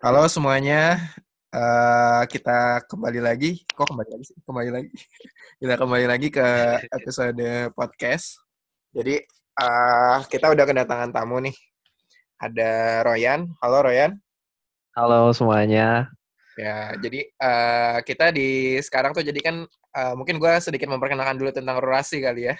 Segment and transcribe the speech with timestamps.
[0.00, 0.96] Halo semuanya,
[1.52, 3.68] uh, kita kembali lagi.
[3.68, 4.38] Kok kembali lagi sih?
[4.48, 4.88] Kembali lagi.
[5.60, 6.48] kita kembali lagi ke
[6.88, 8.40] episode podcast.
[8.96, 9.20] Jadi
[9.60, 11.52] uh, kita udah kedatangan tamu nih.
[12.40, 13.52] Ada Royan.
[13.60, 14.16] Halo Royan.
[14.96, 16.08] Halo semuanya.
[16.56, 21.52] Ya, jadi uh, kita di sekarang tuh jadi kan uh, mungkin gue sedikit memperkenalkan dulu
[21.52, 22.56] tentang rurasi kali ya.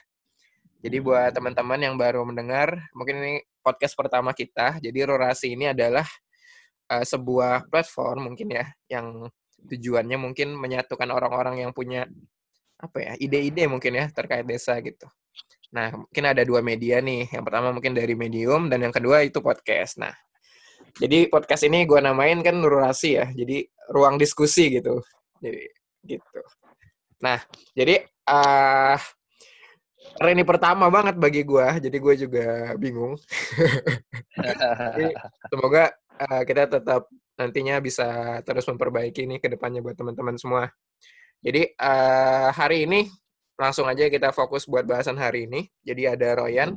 [0.84, 3.34] Jadi buat teman-teman yang baru mendengar, mungkin ini
[3.64, 4.76] podcast pertama kita.
[4.76, 6.04] Jadi rurasi ini adalah
[6.90, 12.08] uh, sebuah platform mungkin ya yang tujuannya mungkin menyatukan orang-orang yang punya
[12.80, 15.06] apa ya ide-ide mungkin ya terkait desa gitu.
[15.70, 17.30] Nah mungkin ada dua media nih.
[17.30, 20.00] Yang pertama mungkin dari Medium dan yang kedua itu podcast.
[20.00, 20.12] Nah
[20.96, 23.28] jadi podcast ini gue namain kan Nurasi ya.
[23.30, 25.04] Jadi ruang diskusi gitu.
[25.38, 25.68] Jadi
[26.08, 26.40] gitu.
[27.20, 27.38] Nah
[27.76, 28.00] jadi
[28.32, 28.96] uh,
[30.20, 33.16] ini pertama banget bagi gue, jadi gue juga bingung.
[34.96, 35.12] jadi,
[35.48, 37.08] semoga uh, kita tetap
[37.40, 40.68] nantinya bisa terus memperbaiki ini ke depannya buat teman-teman semua.
[41.40, 43.08] Jadi uh, hari ini
[43.56, 45.64] langsung aja kita fokus buat bahasan hari ini.
[45.80, 46.76] Jadi ada Royan.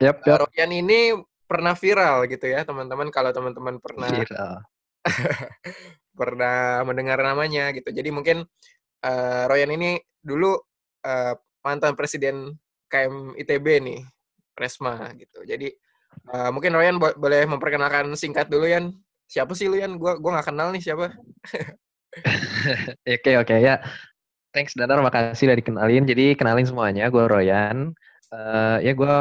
[0.00, 0.38] Yep, yep.
[0.48, 1.12] Royan ini
[1.44, 3.12] pernah viral gitu ya teman-teman.
[3.12, 4.56] Kalau teman-teman pernah viral.
[6.18, 7.92] pernah mendengar namanya gitu.
[7.92, 8.44] Jadi mungkin
[9.04, 10.56] uh, Royan ini dulu
[11.04, 12.56] uh, mantan presiden
[12.88, 14.00] KM ITB nih,
[14.52, 15.44] Presma gitu.
[15.44, 15.72] Jadi
[16.32, 18.92] Uh, mungkin Ryan bo boleh memperkenalkan singkat dulu Yan.
[19.26, 19.96] Siapa sih lu Yan?
[19.96, 21.12] Gua gua nggak kenal nih siapa.
[22.12, 23.58] Oke oke okay, okay.
[23.64, 23.80] ya.
[24.52, 26.04] Thanks Danar, makasih udah dikenalin.
[26.04, 27.96] Jadi kenalin semuanya, gue Royan.
[28.28, 29.14] Uh, ya gue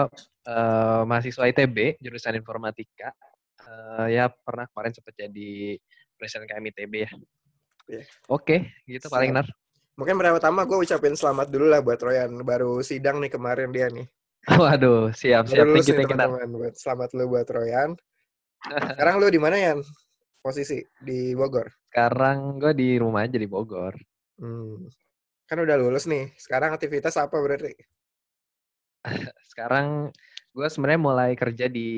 [0.52, 3.16] uh, mahasiswa ITB, jurusan informatika.
[3.64, 5.80] Uh, ya pernah kemarin sempat jadi
[6.19, 7.12] presiden KM ITB ya.
[7.88, 8.06] Yeah.
[8.28, 8.59] Oke, okay,
[8.92, 9.47] gitu paling Nar.
[9.95, 12.36] Mungkin pertama gue ucapin selamat dulu lah buat Royan.
[12.44, 14.03] Baru sidang nih kemarin dia nih.
[14.61, 15.70] Waduh, siap siap.
[15.70, 16.17] Thank you, thank you,
[16.73, 17.94] Selamat lu buat Royan.
[18.97, 19.73] Sekarang lu di mana ya?
[20.42, 21.70] Posisi di Bogor.
[21.94, 23.94] Sekarang gue di rumah aja di Bogor.
[24.42, 24.89] Hmm.
[25.45, 26.34] Kan udah lulus nih.
[26.42, 27.78] Sekarang aktivitas apa berarti?
[29.53, 30.09] Sekarang
[30.50, 31.90] gue sebenarnya mulai kerja di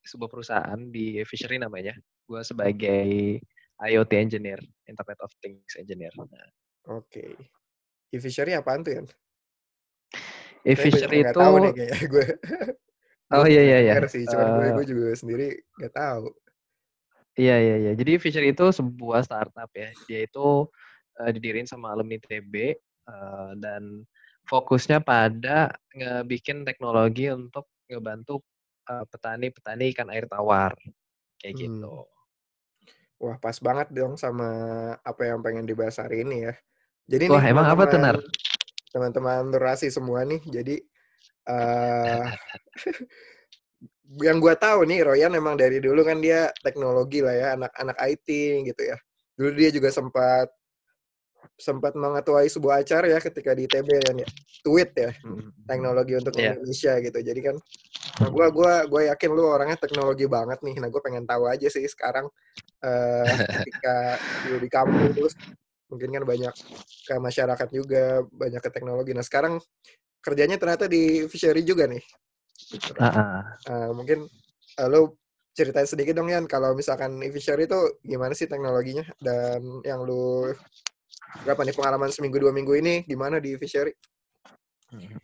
[0.00, 1.92] sebuah perusahaan di Fishery namanya.
[2.24, 3.36] Gue sebagai
[3.76, 6.12] IoT engineer, Internet of Things engineer.
[6.16, 6.26] Nah.
[6.96, 7.36] Oke.
[8.08, 8.16] Okay.
[8.16, 9.04] Fishery apaan tuh ya?
[10.64, 12.26] E-fishery itu tahu kayak gue.
[13.28, 13.94] Oh iya iya iya.
[14.08, 15.46] Sih, cuman uh, gue, gue juga sendiri
[15.78, 16.32] gak tahu.
[17.38, 17.92] Iya iya iya.
[17.94, 19.92] Jadi Fisher itu sebuah startup ya.
[20.08, 20.66] Dia itu
[21.20, 22.74] uh, didirin sama alumni TB
[23.06, 24.02] uh, dan
[24.48, 28.40] fokusnya pada ngebikin teknologi untuk ngebantu
[28.88, 30.72] petani-petani uh, ikan air tawar
[31.36, 31.62] kayak hmm.
[31.62, 31.96] gitu.
[33.18, 34.48] Wah pas banget dong sama
[35.02, 36.54] apa yang pengen dibahas hari ini ya.
[37.08, 38.16] Jadi Wah nih, emang apa tuh Nar?
[38.92, 40.40] Teman-teman durasi semua nih.
[40.46, 40.76] Jadi
[41.48, 42.24] uh,
[44.26, 48.28] yang gue tahu nih Royan emang dari dulu kan dia teknologi lah ya, anak-anak IT
[48.72, 48.96] gitu ya.
[49.38, 50.48] Dulu dia juga sempat
[51.58, 54.28] sempat mengetuai sebuah acara ya ketika di ITB kan ya
[54.62, 55.66] tweet ya hmm.
[55.66, 56.54] teknologi untuk yeah.
[56.54, 57.56] Indonesia gitu jadi kan
[58.22, 61.66] nah gue gua gue yakin lu orangnya teknologi banget nih nah gue pengen tahu aja
[61.66, 62.30] sih sekarang
[62.82, 63.26] uh,
[63.58, 63.96] ketika
[64.50, 65.34] lu di kampus terus
[65.88, 66.54] mungkin kan banyak
[67.08, 69.56] ke masyarakat juga banyak ke teknologi nah sekarang
[70.20, 72.02] kerjanya ternyata di fishery juga nih
[72.76, 72.92] gitu.
[73.00, 73.42] uh -uh.
[73.66, 74.28] Uh, mungkin
[74.80, 75.16] uh, lo
[75.56, 80.54] ceritain sedikit dong Yan kalau misalkan fishery itu gimana sih teknologinya dan yang lu
[81.42, 83.90] berapa nih pengalaman seminggu dua minggu ini gimana di fishery
[84.94, 85.18] hmm.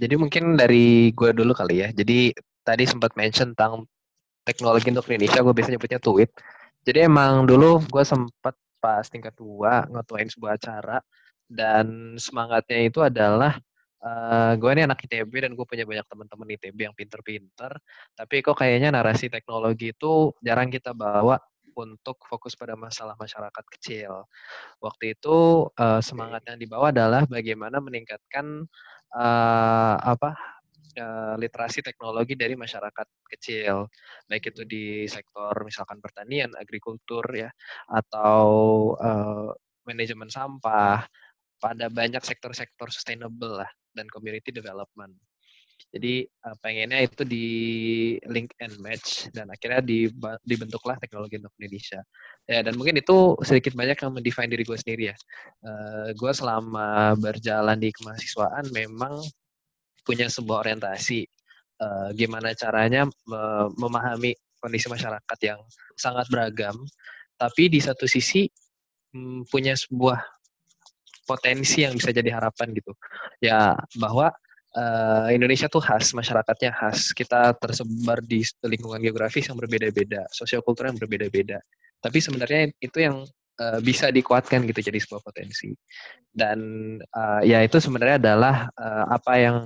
[0.00, 2.32] jadi mungkin dari gue dulu kali ya jadi
[2.64, 3.84] tadi sempat mention tentang
[4.48, 6.30] teknologi untuk Indonesia gue biasanya nyebutnya tweet
[6.86, 10.98] jadi emang dulu gue sempat pas tingkat dua ngetuain sebuah acara
[11.46, 13.54] dan semangatnya itu adalah
[14.02, 17.78] uh, gue ini anak ITB dan gue punya banyak teman-teman ITB yang pinter-pinter
[18.18, 21.38] tapi kok kayaknya narasi teknologi itu jarang kita bawa
[21.76, 24.24] untuk fokus pada masalah masyarakat kecil.
[24.80, 28.64] Waktu itu uh, semangat yang dibawa adalah bagaimana meningkatkan
[29.12, 30.34] uh, apa
[30.98, 33.86] uh, literasi teknologi dari masyarakat kecil,
[34.28, 37.48] baik itu di sektor misalkan pertanian, agrikultur ya,
[37.88, 38.44] atau
[38.98, 39.52] uh,
[39.86, 41.06] manajemen sampah,
[41.56, 45.16] pada banyak sektor-sektor sustainable lah dan community development.
[45.92, 47.46] Jadi uh, pengennya itu di
[48.28, 49.80] link and match dan akhirnya
[50.44, 52.00] dibentuklah teknologi untuk Indonesia.
[52.48, 55.16] Ya dan mungkin itu sedikit banyak yang mendefine diri gue sendiri ya.
[56.16, 59.20] Gue selama berjalan di kemahasiswaan memang
[60.06, 61.26] punya sebuah orientasi
[61.82, 63.42] uh, gimana caranya me
[63.74, 64.32] memahami
[64.62, 65.60] kondisi masyarakat yang
[65.98, 66.74] sangat beragam,
[67.36, 68.48] tapi di satu sisi
[69.12, 70.18] um, punya sebuah
[71.26, 72.94] potensi yang bisa jadi harapan gitu.
[73.42, 74.30] Ya bahwa
[74.78, 77.10] uh, Indonesia tuh khas, masyarakatnya khas.
[77.12, 81.58] Kita tersebar di lingkungan geografis yang berbeda-beda, sosiokultur yang berbeda-beda.
[82.00, 83.26] Tapi sebenarnya itu yang
[83.60, 85.72] uh, bisa dikuatkan gitu jadi sebuah potensi.
[86.30, 86.58] Dan
[87.00, 89.56] uh, ya itu sebenarnya adalah uh, apa yang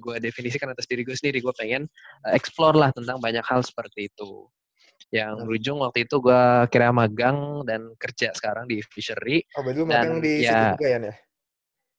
[0.00, 1.44] gue definisikan atas diri gue sendiri.
[1.44, 1.88] Gue pengen
[2.24, 4.48] uh, explore lah tentang banyak hal seperti itu.
[5.14, 6.42] Yang berujung waktu itu gue
[6.72, 9.44] kira magang dan kerja sekarang di fishery.
[9.54, 11.14] Oh, betul magang di ya, situ juga ya?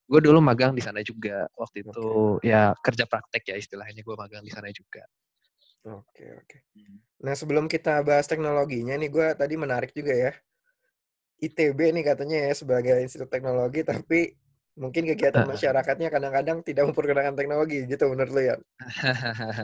[0.07, 2.47] gue dulu magang di sana juga waktu itu okay.
[2.47, 5.03] ya kerja praktek ya istilahnya gue magang di sana juga
[5.83, 6.59] oke okay, oke okay.
[6.79, 6.97] Hmm.
[7.19, 10.31] nah sebelum kita bahas teknologinya nih gue tadi menarik juga ya
[11.37, 14.33] ITB nih katanya ya sebagai institut teknologi tapi
[14.77, 18.55] mungkin kegiatan masyarakatnya kadang-kadang tidak memperkenalkan teknologi gitu menurut lo ya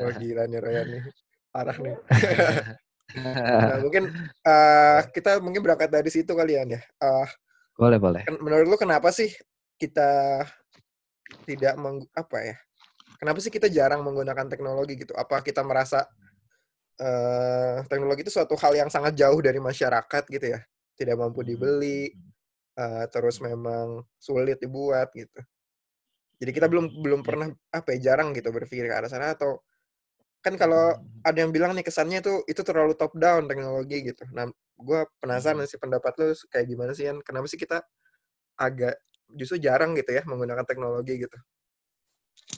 [0.02, 1.04] oh gila nih Royan nih
[1.54, 1.96] parah nih
[3.70, 4.10] nah mungkin
[4.42, 7.30] uh, kita mungkin berangkat dari situ kalian ya uh,
[7.78, 9.30] boleh boleh menurut lo kenapa sih
[9.78, 10.42] kita
[11.44, 12.56] tidak meng, apa ya?
[13.18, 15.16] Kenapa sih kita jarang menggunakan teknologi gitu?
[15.16, 16.06] Apa kita merasa
[17.00, 20.60] uh, teknologi itu suatu hal yang sangat jauh dari masyarakat gitu ya?
[20.94, 22.14] Tidak mampu hmm, dibeli,
[22.78, 25.42] uh, terus memang sulit dibuat gitu.
[26.42, 27.28] Jadi kita belum belum iya.
[27.28, 29.64] pernah apa ya jarang gitu berpikir ke arah sana atau
[30.44, 31.24] kan kalau hmm.
[31.24, 34.28] ada yang bilang nih kesannya itu itu terlalu top down teknologi gitu.
[34.36, 37.24] Nah, gue penasaran sih pendapat lu kayak gimana sih kan?
[37.24, 37.80] Kenapa sih kita
[38.60, 39.00] agak
[39.34, 41.38] justru jarang gitu ya menggunakan teknologi gitu.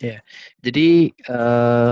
[0.02, 0.22] Ya, yeah.
[0.66, 0.88] jadi
[1.30, 1.92] uh,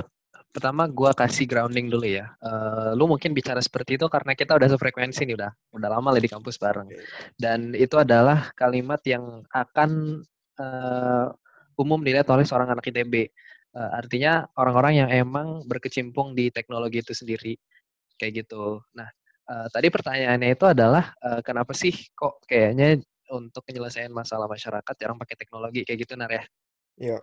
[0.54, 2.30] pertama gue kasih grounding dulu ya.
[2.38, 6.22] Uh, lu mungkin bicara seperti itu karena kita udah sefrekuensi nih udah udah lama lah
[6.22, 6.94] di kampus bareng.
[7.34, 10.22] Dan itu adalah kalimat yang akan
[10.62, 11.34] uh,
[11.82, 13.34] umum dilihat oleh seorang anak ITB.
[13.74, 17.58] Uh, artinya orang-orang yang emang berkecimpung di teknologi itu sendiri
[18.22, 18.78] kayak gitu.
[18.94, 19.10] Nah,
[19.50, 23.02] uh, tadi pertanyaannya itu adalah uh, kenapa sih kok kayaknya
[23.34, 26.44] untuk penyelesaian masalah masyarakat jarang pakai teknologi kayak gitu nar ya.
[27.02, 27.18] Iya.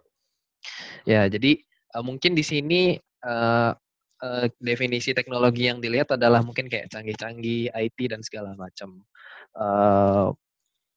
[1.07, 1.63] Ya, jadi
[1.95, 3.73] uh, mungkin di sini uh,
[4.21, 9.03] uh, definisi teknologi yang dilihat adalah mungkin kayak canggih-canggih IT dan segala macam.
[9.57, 10.31] Uh,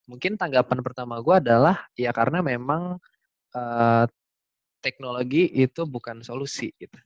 [0.05, 2.99] mungkin tanggapan pertama gue adalah ya karena memang
[3.55, 4.05] uh,
[4.83, 6.99] teknologi itu bukan solusi gitu.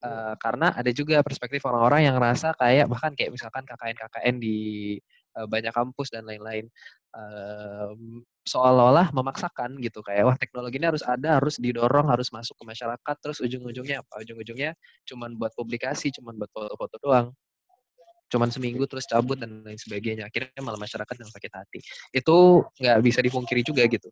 [0.00, 4.56] Uh, karena ada juga perspektif orang-orang yang ngerasa kayak bahkan kayak misalkan KKN-KKN di
[5.36, 6.68] uh, banyak kampus dan lain-lain
[8.46, 13.16] seolah-olah memaksakan gitu kayak wah teknologi ini harus ada harus didorong harus masuk ke masyarakat
[13.18, 14.22] terus ujung-ujungnya apa?
[14.22, 17.28] Ujung-ujungnya cuman buat publikasi cuman buat foto-foto doang.
[18.30, 21.80] Cuman seminggu terus cabut dan lain sebagainya akhirnya malah masyarakat yang sakit hati.
[22.14, 24.10] Itu nggak bisa dipungkiri juga gitu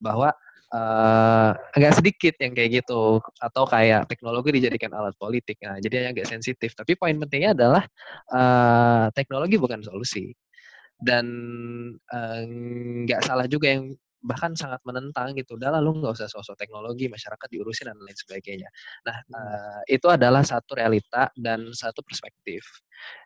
[0.00, 0.32] bahwa
[0.72, 5.60] uh, agak sedikit yang kayak gitu atau kayak teknologi dijadikan alat politik.
[5.60, 7.84] Nah jadi agak sensitif tapi poin pentingnya adalah
[8.32, 10.32] uh, teknologi bukan solusi
[11.02, 11.26] dan
[13.04, 13.94] nggak uh, salah juga yang
[14.24, 15.60] bahkan sangat menentang gitu.
[15.60, 18.68] Udah lalu nggak usah sosok teknologi, masyarakat diurusin dan lain sebagainya.
[19.04, 22.64] Nah, uh, itu adalah satu realita dan satu perspektif.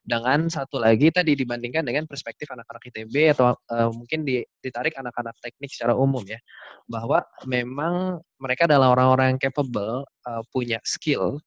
[0.03, 4.27] Dengan satu lagi tadi dibandingkan dengan perspektif anak-anak ITB atau uh, mungkin
[4.59, 6.43] ditarik anak-anak teknik secara umum ya,
[6.91, 11.39] bahwa memang mereka adalah orang-orang yang capable, uh, punya skill,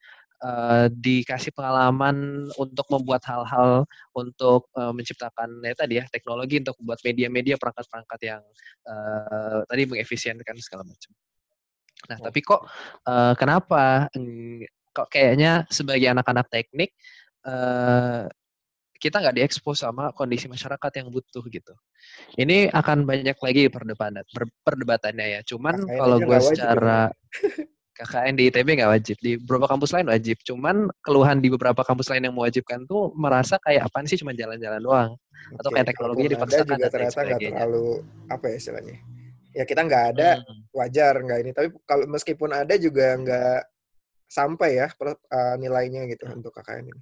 [0.41, 3.85] uh, dikasih pengalaman untuk membuat hal-hal
[4.17, 8.41] untuk uh, menciptakan ya tadi ya teknologi untuk membuat media-media perangkat-perangkat yang
[8.89, 11.11] uh, tadi mengefisienkan segala macam.
[12.09, 12.23] Nah, oh.
[12.27, 12.61] tapi kok
[13.05, 14.09] uh, kenapa
[14.91, 16.91] kok kayaknya sebagai anak-anak teknik
[17.47, 18.27] uh,
[19.01, 21.73] kita nggak diekspos sama kondisi masyarakat yang butuh gitu.
[22.37, 24.21] Ini akan banyak lagi perdebatan
[24.61, 25.41] perdebatannya ya.
[25.41, 27.09] Cuman kalau gue secara
[28.01, 30.37] KKN di ITB nggak wajib, di beberapa kampus lain wajib.
[30.41, 34.81] Cuman keluhan di beberapa kampus lain yang mewajibkan tuh merasa kayak apa sih cuma jalan-jalan
[34.81, 37.87] doang, Oke, atau kayak teknologi dipaksakan juga ternyata nggak terlalu
[38.25, 38.97] apa ya istilahnya.
[39.51, 40.61] Ya kita nggak ada hmm.
[40.73, 43.59] wajar nggak ini, tapi kalau meskipun ada juga nggak
[44.31, 46.41] sampai ya per, uh, nilainya gitu hmm.
[46.41, 47.01] untuk KKN ini.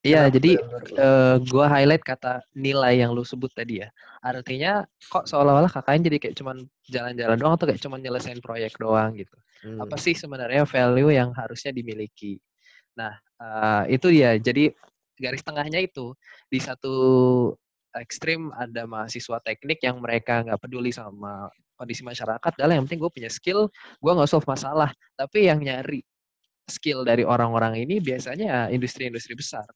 [0.00, 0.56] Iya, jadi
[0.96, 3.88] uh, gua highlight kata nilai yang lu sebut tadi ya.
[4.24, 6.56] Artinya kok seolah-olah KKN jadi kayak cuman
[6.88, 9.36] jalan-jalan doang atau kayak cuman nyelesain proyek doang gitu.
[9.60, 9.84] Hmm.
[9.84, 12.40] Apa sih sebenarnya value yang harusnya dimiliki?
[12.96, 13.12] Nah,
[13.44, 14.40] uh, itu ya.
[14.40, 14.72] Jadi
[15.20, 16.16] garis tengahnya itu
[16.48, 16.96] di satu
[17.92, 23.12] ekstrim ada mahasiswa teknik yang mereka nggak peduli sama kondisi masyarakat adalah yang penting gue
[23.12, 23.68] punya skill,
[24.00, 24.96] gue nggak solve masalah.
[25.12, 26.00] Tapi yang nyari
[26.68, 29.66] skill dari orang-orang ini biasanya industri-industri besar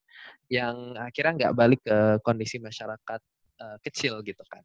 [0.53, 3.21] yang akhirnya nggak balik ke kondisi masyarakat
[3.61, 4.62] uh, kecil gitu kan.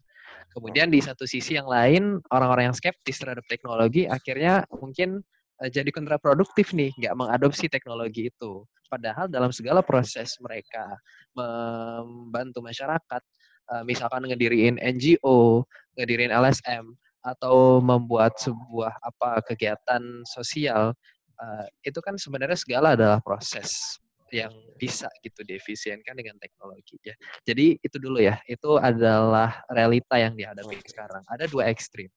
[0.54, 5.22] Kemudian di satu sisi yang lain orang-orang yang skeptis terhadap teknologi akhirnya mungkin
[5.62, 8.66] uh, jadi kontraproduktif nih, nggak mengadopsi teknologi itu.
[8.90, 10.98] Padahal dalam segala proses mereka
[11.38, 13.22] membantu masyarakat,
[13.70, 15.62] uh, misalkan ngediriin NGO,
[15.94, 20.96] ngediriin LSM, atau membuat sebuah apa kegiatan sosial
[21.40, 23.98] uh, itu kan sebenarnya segala adalah proses
[24.30, 27.18] yang bisa gitu diefisienkan dengan teknologi ya.
[27.44, 30.90] Jadi itu dulu ya, itu adalah realita yang dihadapi okay.
[30.94, 31.24] sekarang.
[31.26, 32.10] Ada dua ekstrim.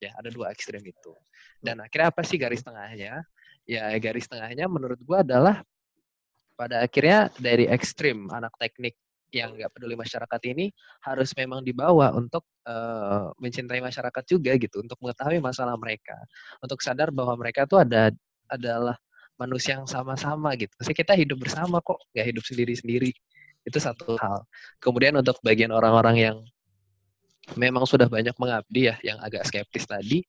[0.00, 1.12] Ya, ada dua ekstrim itu.
[1.60, 3.20] Dan akhirnya apa sih garis tengahnya?
[3.68, 5.60] Ya, garis tengahnya menurut gua adalah
[6.56, 8.96] pada akhirnya dari ekstrim anak teknik
[9.30, 10.74] yang nggak peduli masyarakat ini
[11.06, 16.18] harus memang dibawa untuk uh, mencintai masyarakat juga gitu untuk mengetahui masalah mereka
[16.58, 18.10] untuk sadar bahwa mereka tuh ada
[18.50, 18.98] adalah
[19.40, 23.10] manusia yang sama-sama gitu Pasti kita hidup bersama kok nggak hidup sendiri-sendiri
[23.60, 24.44] itu satu hal
[24.80, 26.36] kemudian untuk bagian orang-orang yang
[27.56, 30.24] memang sudah banyak mengabdi ya yang agak skeptis tadi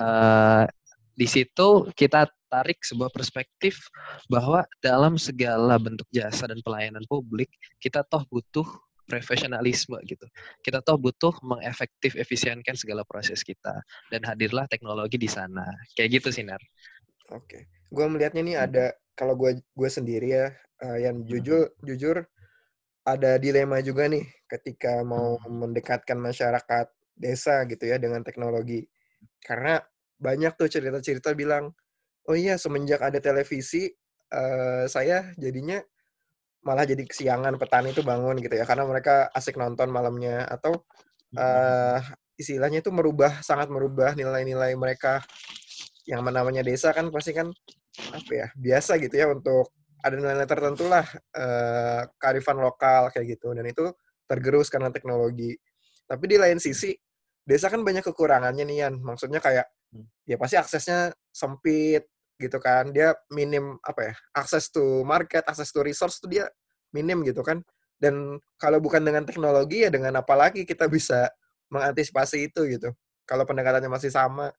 [0.00, 0.68] uh,
[1.14, 3.90] di situ kita tarik sebuah perspektif
[4.30, 7.50] bahwa dalam segala bentuk jasa dan pelayanan publik
[7.82, 8.66] kita toh butuh
[9.04, 10.24] profesionalisme gitu.
[10.64, 15.64] Kita toh butuh mengefektif efisienkan segala proses kita dan hadirlah teknologi di sana.
[15.92, 16.60] Kayak gitu sih Nar.
[17.34, 17.68] Oke.
[17.90, 18.86] Gue melihatnya nih ada
[19.18, 20.46] kalau gue gue sendiri ya
[20.82, 22.22] uh, yang jujur jujur
[23.04, 28.86] ada dilema juga nih ketika mau mendekatkan masyarakat desa gitu ya dengan teknologi.
[29.44, 29.76] Karena
[30.16, 31.68] banyak tuh cerita-cerita bilang,
[32.24, 33.92] oh iya semenjak ada televisi,
[34.32, 35.84] uh, saya jadinya
[36.64, 40.80] malah jadi kesiangan petani itu bangun gitu ya, karena mereka asik nonton malamnya atau
[41.36, 42.00] uh,
[42.40, 45.20] istilahnya itu merubah sangat merubah nilai-nilai mereka
[46.04, 47.48] yang namanya desa kan pasti kan
[48.12, 49.72] apa ya biasa gitu ya untuk
[50.04, 51.06] ada nilai-nilai tertentu lah
[51.36, 53.88] uh, kearifan lokal kayak gitu dan itu
[54.28, 55.56] tergerus karena teknologi.
[56.04, 56.92] Tapi di lain sisi
[57.44, 59.00] desa kan banyak kekurangannya nih Yan.
[59.00, 60.10] Maksudnya kayak Hmm.
[60.26, 62.02] ya pasti aksesnya sempit
[62.42, 66.50] gitu kan dia minim apa ya akses to market akses to resource tuh dia
[66.90, 67.62] minim gitu kan
[68.02, 71.30] dan kalau bukan dengan teknologi ya dengan apa lagi kita bisa
[71.70, 72.90] mengantisipasi itu gitu
[73.22, 74.50] kalau pendekatannya masih sama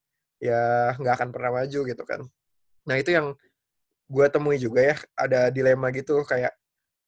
[0.49, 2.21] ya nggak akan pernah maju gitu kan.
[2.85, 3.33] Nah itu yang
[4.05, 6.53] gue temui juga ya ada dilema gitu kayak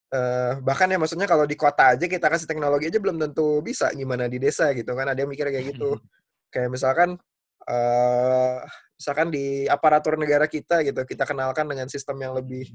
[0.10, 3.94] uh, bahkan ya maksudnya kalau di kota aja kita kasih teknologi aja belum tentu bisa
[3.94, 5.98] gimana di desa gitu kan ada yang mikir kayak gitu.
[6.48, 7.20] Kayak misalkan
[7.68, 8.58] uh,
[8.96, 12.72] misalkan di aparatur negara kita gitu kita kenalkan dengan sistem yang lebih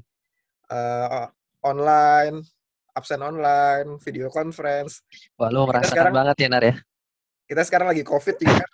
[0.69, 1.25] uh,
[1.65, 2.45] online
[2.93, 5.01] absen online video conference.
[5.41, 6.75] Wah lo ngerasakan sekarang, banget ya Nar ya?
[7.47, 8.71] kita sekarang lagi covid juga kan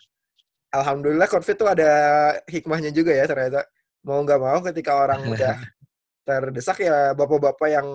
[0.74, 1.92] alhamdulillah covid tuh ada
[2.46, 3.66] hikmahnya juga ya ternyata
[4.06, 5.58] mau nggak mau ketika orang udah
[6.28, 7.88] terdesak ya bapak-bapak yang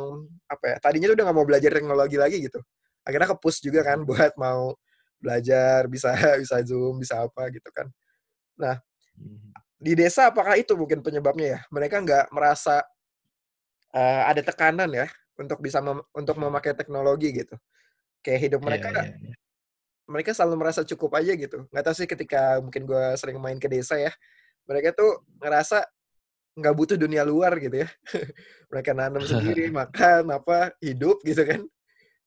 [0.51, 2.59] apa ya tadinya tuh udah nggak mau belajar teknologi lagi gitu
[3.07, 4.75] akhirnya kepus juga kan buat mau
[5.23, 6.13] belajar bisa
[6.43, 7.89] bisa zoom bisa apa gitu kan
[8.59, 8.79] Nah,
[9.79, 11.61] di desa apakah itu mungkin penyebabnya ya?
[11.71, 12.83] Mereka nggak merasa
[13.95, 17.57] uh, ada tekanan ya untuk bisa mem untuk memakai teknologi gitu.
[18.25, 19.37] Kayak hidup iya, mereka, yeah, yeah, yeah.
[20.05, 21.65] Mereka selalu merasa cukup aja gitu.
[21.73, 24.13] Nggak tahu sih ketika mungkin gue sering main ke desa ya,
[24.69, 25.85] mereka tuh ngerasa
[26.55, 27.89] nggak butuh dunia luar gitu ya.
[28.71, 31.61] mereka nanam sendiri, makan apa, hidup gitu kan.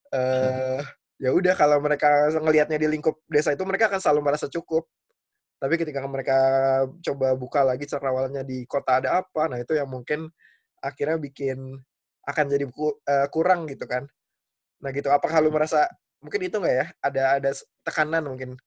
[0.08, 0.82] Uh,
[1.20, 4.88] ya udah kalau mereka ngelihatnya di lingkup desa itu mereka akan selalu merasa cukup
[5.58, 6.38] tapi ketika mereka
[7.02, 10.30] coba buka lagi cakrawalanya di kota ada apa, nah itu yang mungkin
[10.78, 11.82] akhirnya bikin
[12.30, 14.06] akan jadi uh, kurang gitu kan.
[14.86, 15.90] Nah gitu, apakah lu merasa
[16.22, 16.86] mungkin itu nggak ya?
[17.04, 17.50] Ada ada
[17.86, 18.58] tekanan mungkin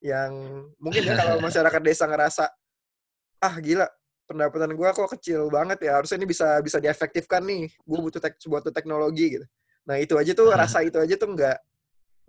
[0.00, 0.32] yang
[0.80, 2.44] mungkin ya kalau masyarakat desa ngerasa
[3.40, 3.88] ah gila
[4.24, 7.66] pendapatan gue kok kecil banget ya harusnya ini bisa bisa diefektifkan nih.
[7.82, 9.46] Gue butuh tek, sebuah teknologi gitu.
[9.90, 11.58] Nah itu aja tuh rasa itu aja tuh nggak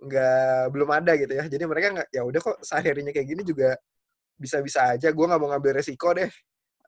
[0.02, 1.44] nggak belum ada gitu ya.
[1.46, 3.78] Jadi mereka nggak ya udah kok seharinya kayak gini juga
[4.34, 6.26] bisa-bisa aja gue nggak mau ngambil resiko deh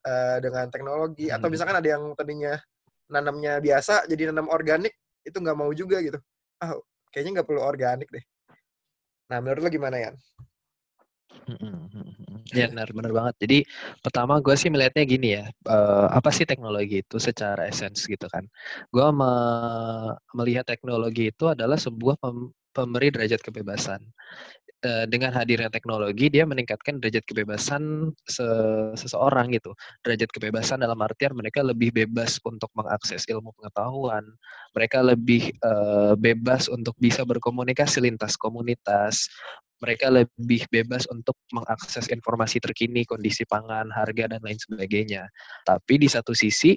[0.05, 1.31] uh, dengan teknologi.
[1.31, 1.39] Hmm.
[1.39, 2.59] atau misalkan ada yang tadinya
[3.07, 6.19] nanamnya biasa jadi nanam organik itu nggak mau juga gitu.
[6.59, 6.75] Ah
[7.15, 8.25] kayaknya nggak perlu organik deh
[9.31, 10.11] nah menurut lo gimana ya
[12.55, 13.35] Ya benar benar banget.
[13.43, 13.59] Jadi
[14.01, 18.45] pertama gue sih melihatnya gini ya, uh, apa sih teknologi itu secara esens gitu kan?
[18.95, 19.33] Gue me
[20.37, 24.03] melihat teknologi itu adalah sebuah pem pemberi derajat kebebasan.
[24.85, 28.45] Eh, dengan hadirnya teknologi dia meningkatkan derajat kebebasan se
[29.01, 29.73] seseorang gitu.
[30.05, 34.29] Derajat kebebasan dalam artian mereka lebih bebas untuk mengakses ilmu pengetahuan,
[34.77, 39.25] mereka lebih uh, bebas untuk bisa berkomunikasi lintas komunitas,
[39.81, 45.25] mereka lebih bebas untuk mengakses informasi terkini, kondisi pangan, harga dan lain sebagainya.
[45.65, 46.77] Tapi di satu sisi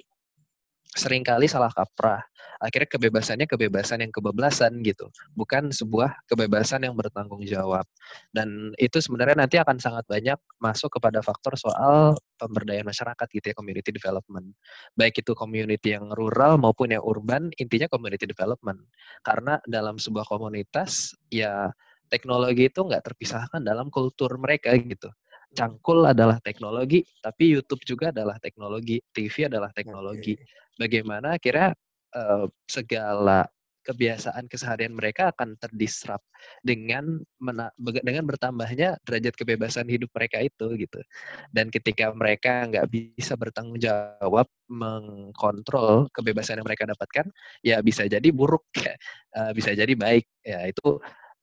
[0.96, 2.24] sering kali salah kaprah.
[2.58, 5.06] Akhirnya kebebasannya kebebasan yang kebablasan gitu,
[5.38, 7.86] bukan sebuah kebebasan yang bertanggung jawab.
[8.34, 13.54] Dan itu sebenarnya nanti akan sangat banyak masuk kepada faktor soal pemberdayaan masyarakat gitu ya,
[13.54, 14.50] community development.
[14.98, 18.82] Baik itu community yang rural maupun yang urban, intinya community development.
[19.22, 21.70] Karena dalam sebuah komunitas ya
[22.10, 25.12] teknologi itu nggak terpisahkan dalam kultur mereka gitu
[25.54, 30.36] cangkul adalah teknologi, tapi YouTube juga adalah teknologi, TV adalah teknologi.
[30.76, 31.72] Bagaimana kira
[32.14, 33.48] uh, segala
[33.88, 36.28] kebiasaan keseharian mereka akan terdisrupt
[36.60, 41.00] dengan mena dengan bertambahnya derajat kebebasan hidup mereka itu gitu.
[41.48, 47.32] Dan ketika mereka nggak bisa bertanggung jawab mengkontrol kebebasan yang mereka dapatkan,
[47.64, 48.92] ya bisa jadi buruk, ya.
[49.40, 50.28] uh, bisa jadi baik.
[50.44, 51.00] Ya itu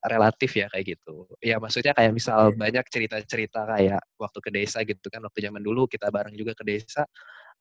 [0.08, 1.26] relatif ya kayak gitu.
[1.42, 2.58] Ya maksudnya kayak misal yeah.
[2.58, 6.64] banyak cerita-cerita kayak waktu ke desa gitu kan waktu zaman dulu kita bareng juga ke
[6.66, 7.04] desa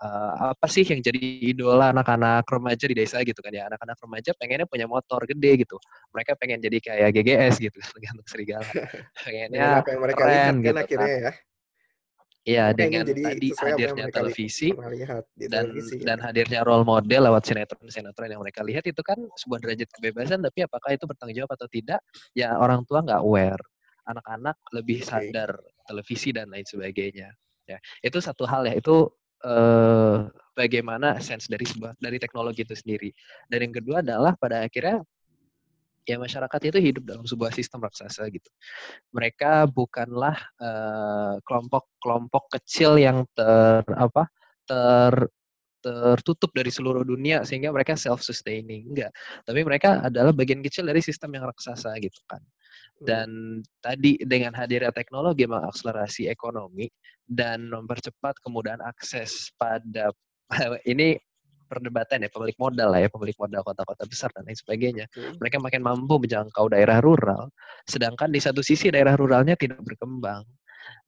[0.01, 1.19] uh, apa sih yang jadi
[1.55, 5.77] idola anak-anak remaja di desa gitu kan ya anak-anak remaja pengennya punya motor gede gitu
[6.11, 8.67] mereka pengen jadi kayak GGS gitu gantung serigala
[9.23, 11.23] pengennya apa yang mereka keren lihat, kan gitu akhirnya kan.
[11.23, 11.31] ya
[12.45, 16.23] Iya dengan tadi hadirnya televisi lihat dan televisi, dan ya.
[16.29, 20.93] hadirnya role model lewat sinetron-sinetron yang mereka lihat itu kan sebuah derajat kebebasan tapi apakah
[20.93, 22.05] itu bertanggung jawab atau tidak
[22.37, 23.65] ya orang tua nggak aware
[24.05, 25.57] anak-anak lebih sadar
[25.89, 27.33] televisi dan lain sebagainya
[27.65, 29.09] ya itu satu hal ya itu
[29.41, 30.17] eh,
[30.55, 33.11] bagaimana sense dari sebuah dari teknologi itu sendiri.
[33.51, 35.03] Dan yang kedua adalah pada akhirnya
[36.05, 38.49] ya masyarakat itu hidup dalam sebuah sistem raksasa gitu.
[39.11, 40.37] Mereka bukanlah
[41.43, 44.29] kelompok-kelompok uh, kecil yang ter apa
[44.65, 45.29] ter
[45.85, 49.13] tertutup dari seluruh dunia sehingga mereka self sustaining enggak
[49.45, 53.05] tapi mereka adalah bagian kecil dari sistem yang raksasa gitu kan hmm.
[53.05, 53.29] dan
[53.85, 56.89] tadi dengan hadirnya teknologi mengakselerasi ekonomi
[57.29, 60.09] dan mempercepat kemudahan akses pada
[60.89, 61.21] ini
[61.65, 65.35] perdebatan ya pemilik modal lah ya pemilik modal kota-kota besar dan lain sebagainya okay.
[65.41, 67.49] mereka makin mampu menjangkau daerah rural
[67.89, 70.45] sedangkan di satu sisi daerah ruralnya tidak berkembang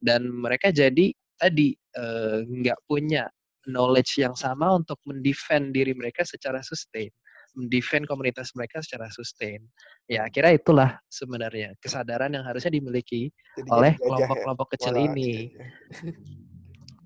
[0.01, 3.29] dan mereka jadi tadi eh, nggak uh, punya
[3.69, 7.13] knowledge yang sama untuk mendefend diri mereka secara sustain
[7.57, 9.65] mendefend komunitas mereka secara sustain.
[10.05, 14.01] Ya, kira itulah sebenarnya kesadaran yang harusnya dimiliki Jadi oleh ya?
[14.05, 14.73] kelompok-kelompok ya?
[14.77, 15.31] kecil Wala, ini.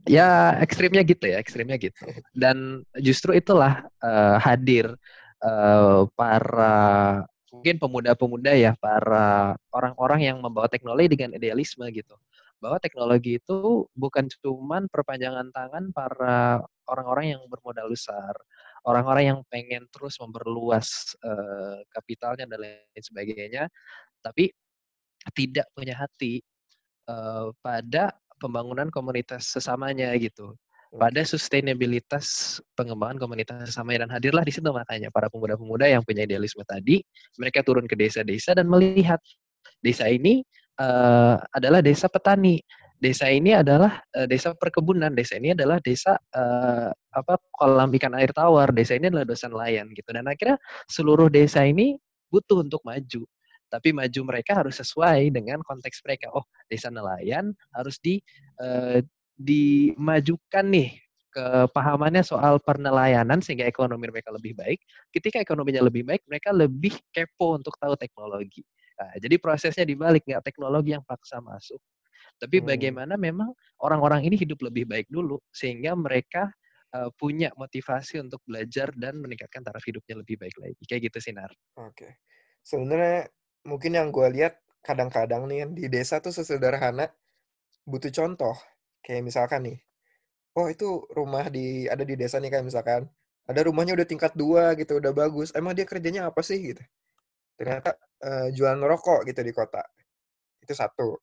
[0.07, 1.97] Ya, ekstrimnya gitu ya, ekstrimnya gitu.
[2.33, 4.93] Dan justru itulah uh, hadir
[5.43, 6.75] uh, para
[7.51, 12.15] mungkin pemuda-pemuda ya, para orang-orang yang membawa teknologi dengan idealisme gitu
[12.61, 18.37] bahwa teknologi itu bukan cuma perpanjangan tangan para orang-orang yang bermodal besar,
[18.85, 23.65] orang-orang yang pengen terus memperluas uh, kapitalnya dan lain sebagainya,
[24.21, 24.53] tapi
[25.33, 26.45] tidak punya hati
[27.09, 30.57] uh, pada pembangunan komunitas sesamanya gitu.
[30.91, 36.65] Pada sustainabilitas pengembangan komunitas sesamanya dan hadirlah di situ makanya para pemuda-pemuda yang punya idealisme
[36.67, 36.99] tadi.
[37.39, 39.21] Mereka turun ke desa-desa dan melihat
[39.79, 40.43] desa ini
[40.81, 42.59] uh, adalah desa petani.
[43.01, 48.29] Desa ini adalah uh, desa perkebunan, desa ini adalah desa uh, apa kolam ikan air
[48.35, 50.11] tawar, desa ini adalah desa nelayan gitu.
[50.11, 50.59] Dan akhirnya
[50.91, 51.95] seluruh desa ini
[52.27, 53.23] butuh untuk maju.
[53.71, 56.27] Tapi maju mereka harus sesuai dengan konteks mereka.
[56.35, 58.19] Oh, desa nelayan harus di
[58.59, 58.99] uh,
[59.39, 60.91] dimajukan nih
[61.31, 64.83] kepahamannya soal pernelayanan sehingga ekonomi mereka lebih baik.
[65.15, 68.61] Ketika ekonominya lebih baik, mereka lebih kepo untuk tahu teknologi.
[68.99, 71.79] Nah, jadi prosesnya dibalik, nggak teknologi yang paksa masuk,
[72.37, 72.67] tapi hmm.
[72.67, 73.49] bagaimana memang
[73.81, 76.49] orang-orang ini hidup lebih baik dulu sehingga mereka
[76.93, 80.81] uh, punya motivasi untuk belajar dan meningkatkan taraf hidupnya lebih baik lagi.
[80.85, 81.51] Kayak gitu sih Nar.
[81.81, 82.21] Oke.
[82.61, 83.25] Sebenarnya
[83.67, 87.09] mungkin yang gue lihat kadang-kadang nih di desa tuh sesederhana
[87.85, 88.55] butuh contoh.
[89.01, 89.77] Kayak misalkan nih,
[90.57, 93.09] oh itu rumah di ada di desa nih kayak misalkan
[93.49, 95.49] ada rumahnya udah tingkat dua gitu udah bagus.
[95.57, 96.83] Emang dia kerjanya apa sih gitu?
[97.57, 99.81] Ternyata uh, jualan rokok gitu di kota.
[100.61, 101.17] Itu satu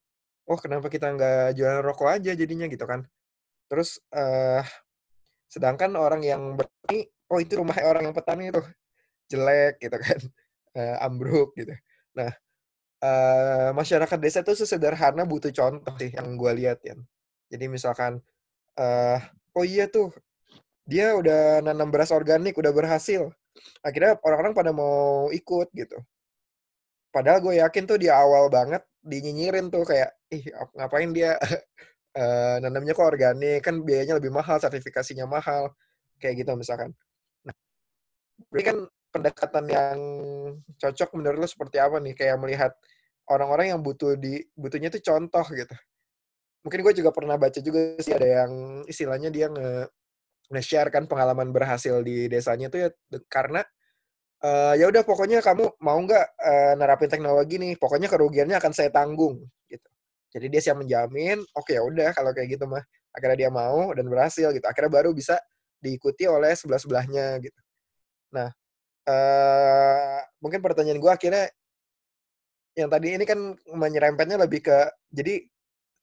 [0.48, 3.04] oh kenapa kita nggak jualan rokok aja jadinya gitu kan.
[3.68, 4.64] Terus uh,
[5.52, 8.62] sedangkan orang yang berani, oh itu rumah orang yang petani itu
[9.28, 10.20] jelek gitu kan,
[10.76, 11.72] uh, ambruk gitu.
[12.16, 12.32] Nah,
[13.02, 16.94] uh, masyarakat desa itu sesederhana butuh contoh sih yang gue lihat ya.
[17.48, 18.20] Jadi misalkan,
[18.76, 19.18] uh,
[19.56, 20.12] oh iya tuh
[20.88, 23.28] dia udah nanam beras organik, udah berhasil.
[23.84, 25.98] Akhirnya orang-orang pada mau ikut gitu.
[27.12, 30.44] Padahal gue yakin tuh di awal banget dinyinyirin tuh kayak, ih
[30.76, 31.36] ngapain dia
[32.20, 35.72] uh, nanamnya kok organik, kan biayanya lebih mahal, sertifikasinya mahal,
[36.20, 36.92] kayak gitu misalkan.
[37.44, 37.54] Nah,
[38.52, 38.76] ini kan
[39.18, 39.98] pendekatan yang
[40.78, 42.14] cocok menurut lo seperti apa nih?
[42.14, 42.72] Kayak melihat
[43.28, 45.74] orang-orang yang butuh di butuhnya itu contoh gitu.
[46.62, 48.52] Mungkin gue juga pernah baca juga sih ada yang
[48.86, 49.90] istilahnya dia nge
[50.48, 52.88] nge-share kan pengalaman berhasil di desanya tuh ya
[53.28, 53.60] karena
[54.44, 58.88] uh, ya udah pokoknya kamu mau nggak uh, nerapin teknologi nih pokoknya kerugiannya akan saya
[58.88, 59.88] tanggung gitu
[60.32, 64.08] jadi dia siap menjamin oke ya udah kalau kayak gitu mah akhirnya dia mau dan
[64.08, 65.36] berhasil gitu akhirnya baru bisa
[65.84, 67.60] diikuti oleh sebelah sebelahnya gitu
[68.32, 68.48] nah
[69.08, 71.44] uh, mungkin pertanyaan gue akhirnya
[72.78, 74.78] yang tadi ini kan menyerempetnya lebih ke
[75.10, 75.42] jadi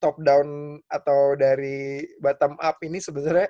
[0.04, 3.48] top down atau dari bottom up ini sebenarnya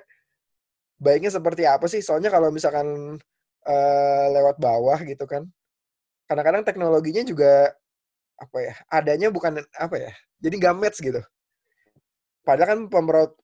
[1.02, 2.00] baiknya seperti apa sih?
[2.00, 3.18] Soalnya kalau misalkan
[3.66, 5.42] uh, lewat bawah gitu kan,
[6.30, 7.74] kadang-kadang teknologinya juga
[8.36, 11.20] apa ya adanya bukan apa ya jadi nggak match gitu.
[12.46, 12.80] Padahal kan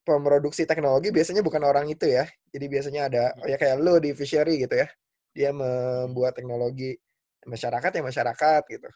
[0.07, 2.23] pemroduksi teknologi biasanya bukan orang itu ya
[2.55, 4.87] jadi biasanya ada oh ya kayak lo di Fishery gitu ya
[5.33, 6.95] dia membuat teknologi
[7.43, 8.89] masyarakat ya masyarakat gitu.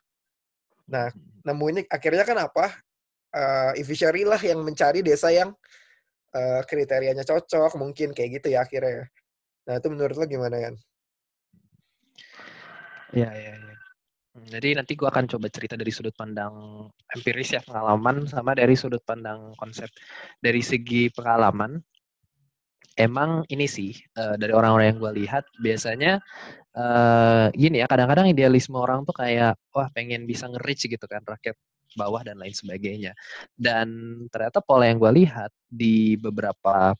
[0.87, 1.11] Nah
[1.43, 2.65] nemuin akhirnya kan apa?
[3.27, 3.83] Uh, e
[4.23, 5.51] lah yang mencari desa yang
[6.33, 9.07] uh, kriterianya cocok mungkin kayak gitu ya akhirnya
[9.67, 10.73] nah itu menurut lo gimana kan
[13.11, 13.75] ya ya ya.
[14.37, 19.01] Jadi nanti gue akan coba cerita dari sudut pandang empiris ya pengalaman sama dari sudut
[19.01, 19.89] pandang konsep.
[20.37, 21.81] Dari segi pengalaman,
[22.97, 26.19] emang ini sih uh, dari orang-orang yang gue lihat biasanya
[26.73, 31.55] uh, gini ya kadang-kadang idealisme orang tuh kayak wah pengen bisa nge-reach gitu kan rakyat
[31.97, 33.17] bawah dan lain sebagainya.
[33.57, 33.87] Dan
[34.29, 36.93] ternyata pola yang gue lihat di beberapa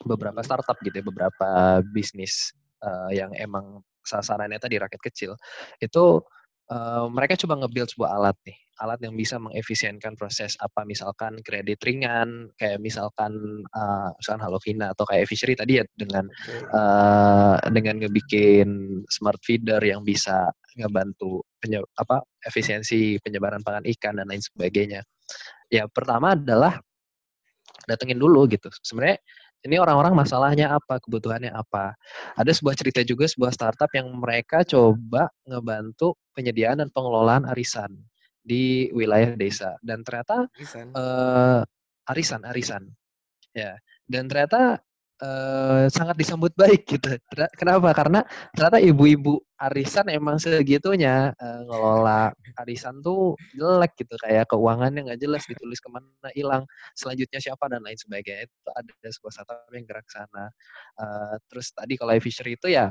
[0.00, 5.36] beberapa startup gitu ya, beberapa bisnis uh, yang emang sasarannya tadi rakyat kecil
[5.76, 6.24] itu
[6.70, 11.76] uh, mereka coba nge-build sebuah alat nih alat yang bisa mengefisienkan proses apa misalkan kredit
[11.84, 13.36] ringan kayak misalkan
[13.76, 16.24] uh, misalkan Halovina atau kayak Fishery tadi ya dengan
[16.72, 18.68] uh, dengan ngebikin
[19.12, 20.48] smart feeder yang bisa
[20.80, 25.04] ngebantu penye apa efisiensi penyebaran pangan ikan dan lain sebagainya.
[25.68, 26.80] Ya pertama adalah
[27.84, 28.72] datengin dulu gitu.
[28.80, 29.20] Sebenarnya
[29.60, 31.92] ini orang-orang masalahnya apa, kebutuhannya apa.
[32.36, 37.92] Ada sebuah cerita juga sebuah startup yang mereka coba ngebantu penyediaan dan pengelolaan arisan
[38.40, 41.60] di wilayah desa dan ternyata arisan, uh,
[42.08, 42.82] arisan, arisan.
[43.52, 43.76] Ya.
[44.08, 44.80] Dan ternyata
[45.22, 47.16] uh, sangat disambut baik gitu.
[47.56, 47.92] Kenapa?
[47.92, 48.20] Karena
[48.56, 52.32] ternyata ibu-ibu arisan emang segitunya uh, ngelola
[52.64, 56.64] arisan tuh jelek gitu kayak keuangannya nggak jelas ditulis ke mana hilang
[56.96, 60.48] selanjutnya siapa dan lain sebagainya itu ada sebuah startup yang gerak sana
[60.96, 62.88] uh, terus tadi kalau fishery itu ya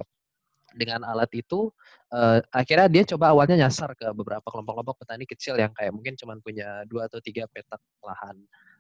[0.77, 1.73] dengan alat itu
[2.13, 6.37] uh, akhirnya dia coba awalnya nyasar ke beberapa kelompok-kelompok petani kecil yang kayak mungkin cuma
[6.37, 8.37] punya dua atau tiga petak lahan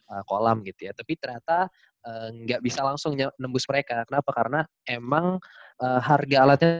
[0.09, 0.93] uh, kolam gitu ya.
[0.93, 1.69] Tapi ternyata
[2.33, 4.03] nggak uh, bisa langsung nembus mereka.
[4.09, 4.29] Kenapa?
[4.33, 5.37] Karena emang
[5.79, 6.71] uh, harga alatnya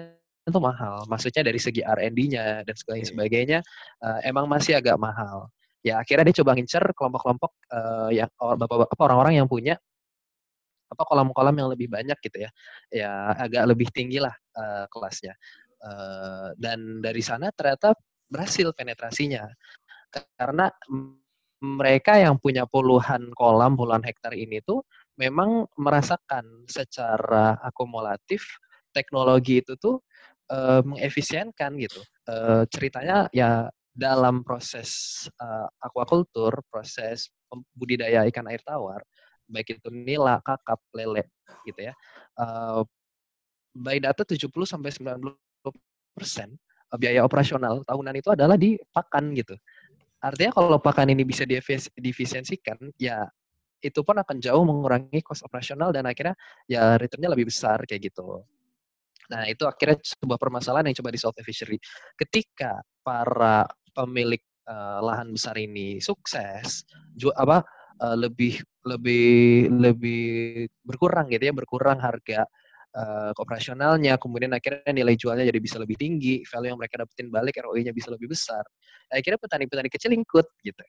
[0.50, 1.06] itu mahal.
[1.06, 3.60] Maksudnya dari segi R&D-nya dan sebagainya, sebagainya
[4.02, 5.48] uh, emang masih agak mahal.
[5.86, 9.80] Ya akhirnya dia coba ngincer kelompok-kelompok uh, yang bapak-bapak orang-orang yang punya
[10.90, 12.52] apa kolam-kolam yang lebih banyak gitu ya.
[12.90, 15.38] Ya agak lebih tinggi lah uh, kelasnya.
[15.80, 17.96] Uh, dan dari sana ternyata
[18.28, 19.48] berhasil penetrasinya.
[20.10, 20.68] Karena
[21.60, 24.84] mereka yang punya puluhan kolam, puluhan hektar ini tuh
[25.20, 28.44] memang merasakan secara akumulatif
[28.96, 30.00] teknologi itu tuh
[30.52, 32.00] uh, mengefisienkan gitu.
[32.24, 37.28] Uh, ceritanya ya dalam proses uh, aquaculture, proses
[37.76, 39.04] budidaya ikan air tawar,
[39.52, 41.28] baik itu nila, kakap, lele
[41.68, 41.94] gitu ya.
[42.40, 42.88] Uh,
[43.76, 45.36] by data 70 sampai 90
[46.16, 46.56] persen
[46.98, 49.54] biaya operasional tahunan itu adalah di pakan gitu.
[50.20, 53.24] Artinya kalau pakan ini bisa diefisiensikan, ya
[53.80, 56.36] itu pun akan jauh mengurangi cost operasional dan akhirnya
[56.68, 58.44] ya returnnya lebih besar kayak gitu.
[59.32, 61.80] Nah itu akhirnya sebuah permasalahan yang coba di solve fishery.
[62.20, 63.64] Ketika para
[63.96, 66.84] pemilik uh, lahan besar ini sukses,
[67.16, 67.64] ju apa
[68.04, 72.44] uh, lebih lebih lebih berkurang gitu ya, berkurang harga
[72.96, 77.60] uh, operasionalnya, kemudian akhirnya nilai jualnya jadi bisa lebih tinggi, value yang mereka dapetin balik
[77.62, 78.64] ROI-nya bisa lebih besar.
[79.10, 80.84] Nah, akhirnya petani-petani kecil ikut gitu.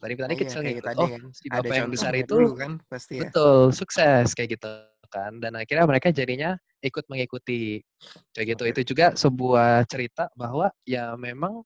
[0.00, 0.96] Petani-petani oh, kecil iya, ngikut.
[0.98, 1.22] Oh, kan.
[1.30, 3.28] si bapak yang besar itu kan pasti ya.
[3.28, 4.70] Betul, sukses kayak gitu
[5.12, 5.32] kan.
[5.38, 7.78] Dan akhirnya mereka jadinya ikut mengikuti
[8.34, 8.62] kayak gitu.
[8.66, 8.72] Okay.
[8.74, 11.62] Itu juga sebuah cerita bahwa ya memang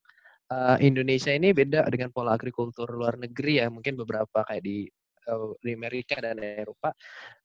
[0.53, 3.73] uh, Indonesia ini beda dengan pola agrikultur luar negeri ya.
[3.73, 4.85] Mungkin beberapa kayak di
[5.29, 6.95] uh, di Amerika dan Eropa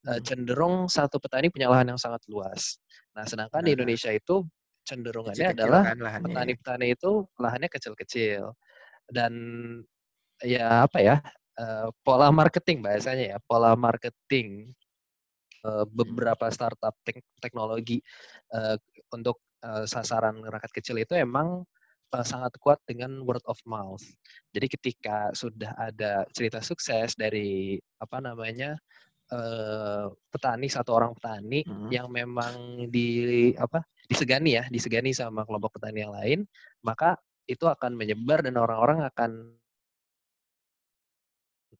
[0.07, 2.77] uh, cenderung satu petani punya lahan yang sangat luas.
[3.17, 4.45] Nah, sedangkan nah, di Indonesia itu
[4.81, 8.43] cenderungannya kecil adalah kan petani-petani itu lahannya kecil-kecil.
[9.11, 9.33] Dan
[10.41, 11.15] ya apa ya
[11.59, 14.73] uh, pola marketing bahasanya ya pola marketing
[15.65, 18.01] uh, beberapa startup tek teknologi
[18.55, 18.77] uh,
[19.13, 21.65] untuk uh, sasaran rakyat kecil itu emang
[22.11, 24.03] uh, sangat kuat dengan word of mouth.
[24.51, 28.75] Jadi ketika sudah ada cerita sukses dari apa namanya
[29.31, 31.89] uh, petani satu orang petani hmm.
[31.89, 36.39] yang memang di apa disegani ya disegani sama kelompok petani yang lain,
[36.83, 37.15] maka
[37.47, 39.55] itu akan menyebar dan orang-orang akan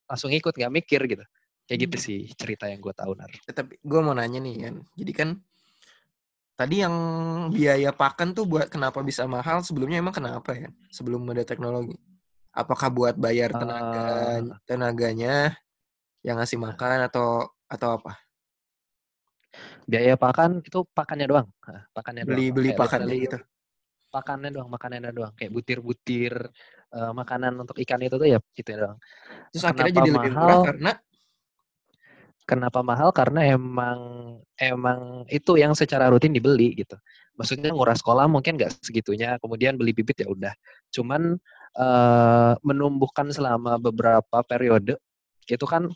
[0.08, 1.24] langsung ikut nggak mikir gitu.
[1.68, 2.06] Kayak gitu hmm.
[2.08, 3.32] sih cerita yang gue tahu nar.
[3.48, 5.30] Ya, tapi gue mau nanya nih kan, jadi kan
[6.60, 6.96] Tadi yang
[7.50, 10.70] biaya pakan tuh buat kenapa bisa mahal sebelumnya emang kenapa ya?
[10.94, 11.98] Sebelum ada teknologi.
[12.54, 14.38] Apakah buat bayar tenaga Eh,
[14.68, 15.56] tenaganya
[16.22, 18.14] yang ngasih makan atau atau apa?
[19.90, 21.48] biaya pakan itu pakannya doang.
[21.96, 22.38] Pakannya doang.
[22.38, 23.38] Beli beli Kayak pakannya literally gitu.
[24.12, 25.34] pakannya doang, makanannya doang.
[25.40, 26.34] Kayak butir-butir
[26.96, 28.98] eh, makanan untuk ikan itu tuh ya gitu doang.
[29.52, 30.62] Terus akhirnya Kenapa jadi lebih murah mahal?
[30.68, 30.92] karena
[32.52, 33.16] Kenapa mahal?
[33.16, 34.00] Karena emang
[34.60, 37.00] emang itu yang secara rutin dibeli gitu.
[37.40, 40.52] Maksudnya nguras kolam mungkin nggak segitunya, kemudian beli bibit ya udah.
[40.92, 41.40] Cuman
[41.80, 45.00] eh, menumbuhkan selama beberapa periode
[45.48, 45.88] itu kan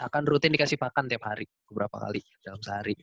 [0.00, 2.96] akan rutin dikasih pakan tiap hari beberapa kali dalam sehari.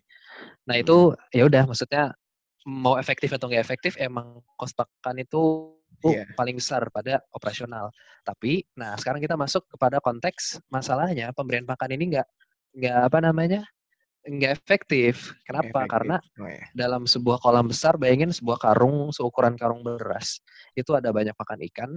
[0.66, 2.18] Nah itu ya udah maksudnya
[2.66, 5.70] mau efektif atau nggak efektif emang kos pakan itu
[6.04, 6.26] Iya.
[6.36, 7.94] paling besar pada operasional.
[8.26, 12.28] Tapi nah sekarang kita masuk kepada konteks masalahnya pemberian pakan ini nggak
[12.74, 13.62] nggak apa namanya
[14.24, 15.36] nggak efektif.
[15.44, 15.84] Kenapa?
[15.84, 15.92] efektif.
[15.92, 16.64] Karena Oh, ya.
[16.72, 20.40] dalam sebuah kolam besar bayangin sebuah karung seukuran karung beras
[20.80, 21.92] itu ada banyak pakan ikan.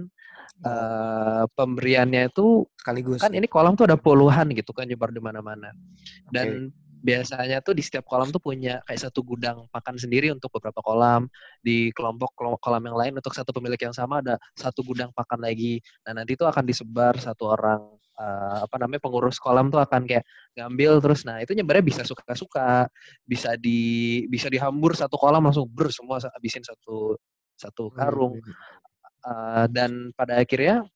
[0.57, 3.21] Eh, pemberiannya itu sekaligus.
[3.23, 5.71] kan ini kolam tuh ada puluhan gitu kan nyebar di mana-mana.
[6.27, 6.71] Dan
[7.03, 11.29] biasanya tuh di setiap kolam tuh punya kayak satu gudang pakan sendiri untuk beberapa kolam.
[11.61, 15.41] Di kelompok kelo- kolam yang lain untuk satu pemilik yang sama ada satu gudang pakan
[15.43, 15.79] lagi.
[16.07, 17.81] Nah, nanti itu akan disebar satu orang
[18.17, 20.25] eh, apa namanya pengurus kolam tuh akan kayak
[20.57, 22.89] ngambil terus nah itu nyebarnya bisa suka-suka,
[23.25, 27.17] bisa di bisa dihambur satu kolam langsung ber semua habisin satu
[27.57, 28.53] satu karung Hmm.
[29.27, 30.87] Eh, dan pada akhirnya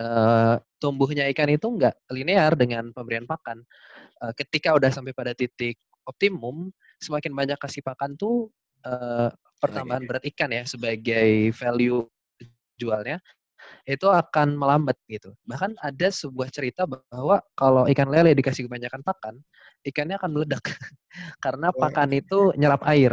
[0.00, 3.64] eh, tumbuhnya ikan itu nggak linear dengan pemberian pakan.
[4.20, 6.68] Eh, ketika udah sampai pada titik optimum,
[7.00, 8.52] semakin banyak kasih pakan tuh
[8.84, 12.04] eh, pertambahan berat ikan ya sebagai value
[12.80, 13.20] jualnya
[13.84, 15.36] itu akan melambat gitu.
[15.44, 19.34] Bahkan ada sebuah cerita bahwa kalau ikan lele dikasih kebanyakan pakan,
[19.84, 20.64] ikannya akan meledak
[21.44, 21.80] karena Oh.
[21.80, 23.12] pakan itu nyerap air.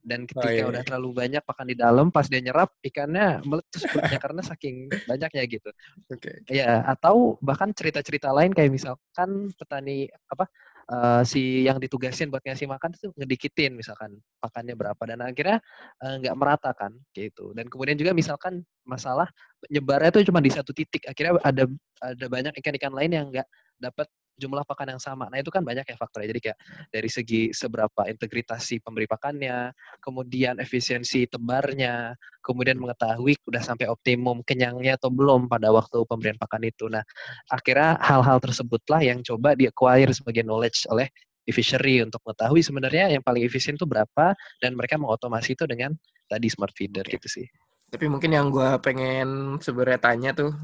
[0.00, 0.88] Dan Oh, ketika iya, udah iya.
[0.88, 5.70] terlalu banyak pakan di dalam, pas dia nyerap, ikannya meletus perutnya karena saking banyaknya gitu.
[6.08, 6.40] Oke.
[6.48, 10.48] Ya, atau bahkan cerita-cerita lain kayak misalkan petani apa
[10.88, 15.60] eh, si yang ditugasin buat ngasih makan itu ngedikitin misalkan pakannya berapa dan akhirnya
[16.00, 17.52] eh, nggak merata kan gitu.
[17.52, 19.28] Dan kemudian juga misalkan masalah
[19.68, 21.68] nyebarnya itu cuma di satu titik, akhirnya ada
[22.00, 24.08] ada banyak ikan-ikan lain yang nggak dapat
[24.40, 25.28] jumlah pakan yang sama.
[25.28, 26.32] Nah itu kan banyak ya faktornya.
[26.32, 33.60] Jadi kayak dari segi seberapa integritas si pemberi pakannya, kemudian efisiensi tebarnya, kemudian mengetahui udah
[33.60, 36.88] sampai optimum kenyangnya atau belum pada waktu pemberian pakan itu.
[36.88, 37.04] Nah,
[37.52, 41.12] akhirnya hal-hal tersebutlah yang coba di acquire sebagai knowledge oleh
[41.44, 45.92] di fishery untuk mengetahui sebenarnya yang paling efisien itu berapa dan mereka mengotomasi itu dengan
[46.30, 47.46] tadi smart feeder gitu sih.
[47.90, 50.54] Tapi mungkin yang gue pengen sebenarnya tanya tuh,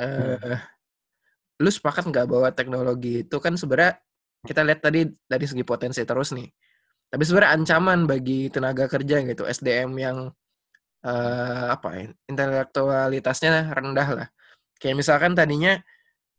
[0.00, 0.56] eh,
[1.60, 4.00] lu sepakat nggak bahwa teknologi itu kan sebenarnya
[4.48, 6.48] kita lihat tadi dari segi potensi terus nih.
[7.10, 10.18] Tapi sebenarnya ancaman bagi tenaga kerja gitu, SDM yang
[11.04, 14.28] eh, apa ya, intelektualitasnya rendah lah.
[14.80, 15.76] Kayak misalkan tadinya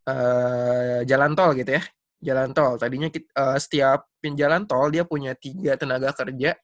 [0.10, 1.84] eh, jalan tol gitu ya,
[2.24, 2.80] jalan tol.
[2.82, 6.58] Tadinya eh, setiap pin jalan tol dia punya tiga tenaga kerja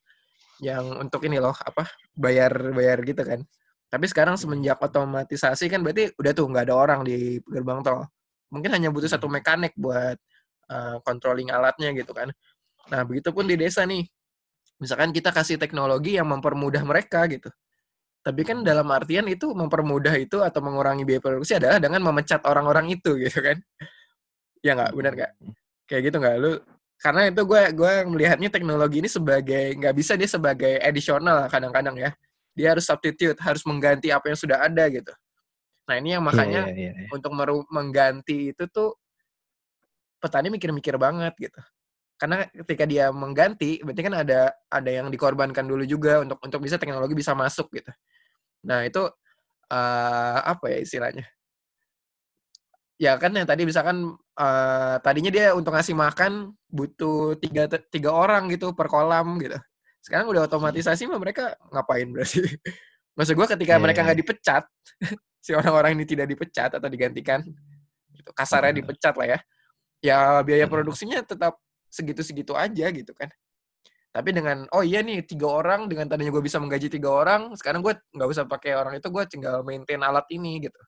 [0.64, 1.86] yang untuk ini loh apa
[2.18, 3.42] bayar-bayar gitu kan.
[3.88, 8.08] Tapi sekarang semenjak otomatisasi kan berarti udah tuh nggak ada orang di gerbang tol.
[8.54, 10.16] Mungkin hanya butuh satu mekanik buat
[10.72, 12.32] uh, controlling alatnya gitu kan.
[12.88, 14.08] Nah, begitupun di desa nih.
[14.78, 17.50] Misalkan kita kasih teknologi yang mempermudah mereka gitu.
[18.22, 22.92] Tapi kan dalam artian itu mempermudah itu atau mengurangi biaya produksi adalah dengan memecat orang-orang
[22.94, 23.58] itu gitu kan.
[24.62, 25.32] Ya nggak, benar nggak?
[25.88, 26.36] Kayak gitu nggak?
[26.38, 26.52] Lu
[26.98, 32.12] karena itu gue gue melihatnya teknologi ini sebagai nggak bisa dia sebagai additional kadang-kadang ya.
[32.58, 35.14] Dia harus substitute, harus mengganti apa yang sudah ada gitu.
[35.88, 37.08] Nah ini yang makanya Iya, iya, iya.
[37.16, 39.00] untuk meru- mengganti itu tuh
[40.20, 41.62] petani mikir-mikir banget gitu.
[42.18, 46.76] Karena ketika dia mengganti, berarti kan ada ada yang dikorbankan dulu juga untuk untuk bisa
[46.82, 47.92] teknologi bisa masuk gitu.
[48.66, 49.06] Nah itu
[49.72, 51.26] eh, apa ya istilahnya?
[52.98, 58.50] Ya kan yang tadi misalkan eh, tadinya dia untuk ngasih makan butuh tiga tiga orang
[58.50, 59.56] gitu per kolam gitu.
[60.02, 62.42] Sekarang udah otomatisasi mah mereka ngapain berarti?
[63.18, 64.64] Maksud gue ketika Iya, mereka iya, nggak dipecat,
[65.48, 67.40] si orang-orang ini tidak dipecat atau digantikan,
[68.12, 69.40] gitu, kasarnya dipecat lah ya,
[70.04, 71.56] ya biaya produksinya tetap
[71.88, 73.32] segitu-segitu aja gitu kan.
[74.12, 77.80] Tapi dengan oh iya nih tiga orang dengan tadinya gue bisa menggaji tiga orang, sekarang
[77.80, 80.82] gue nggak usah pakai orang itu, gue tinggal maintain alat ini gitu.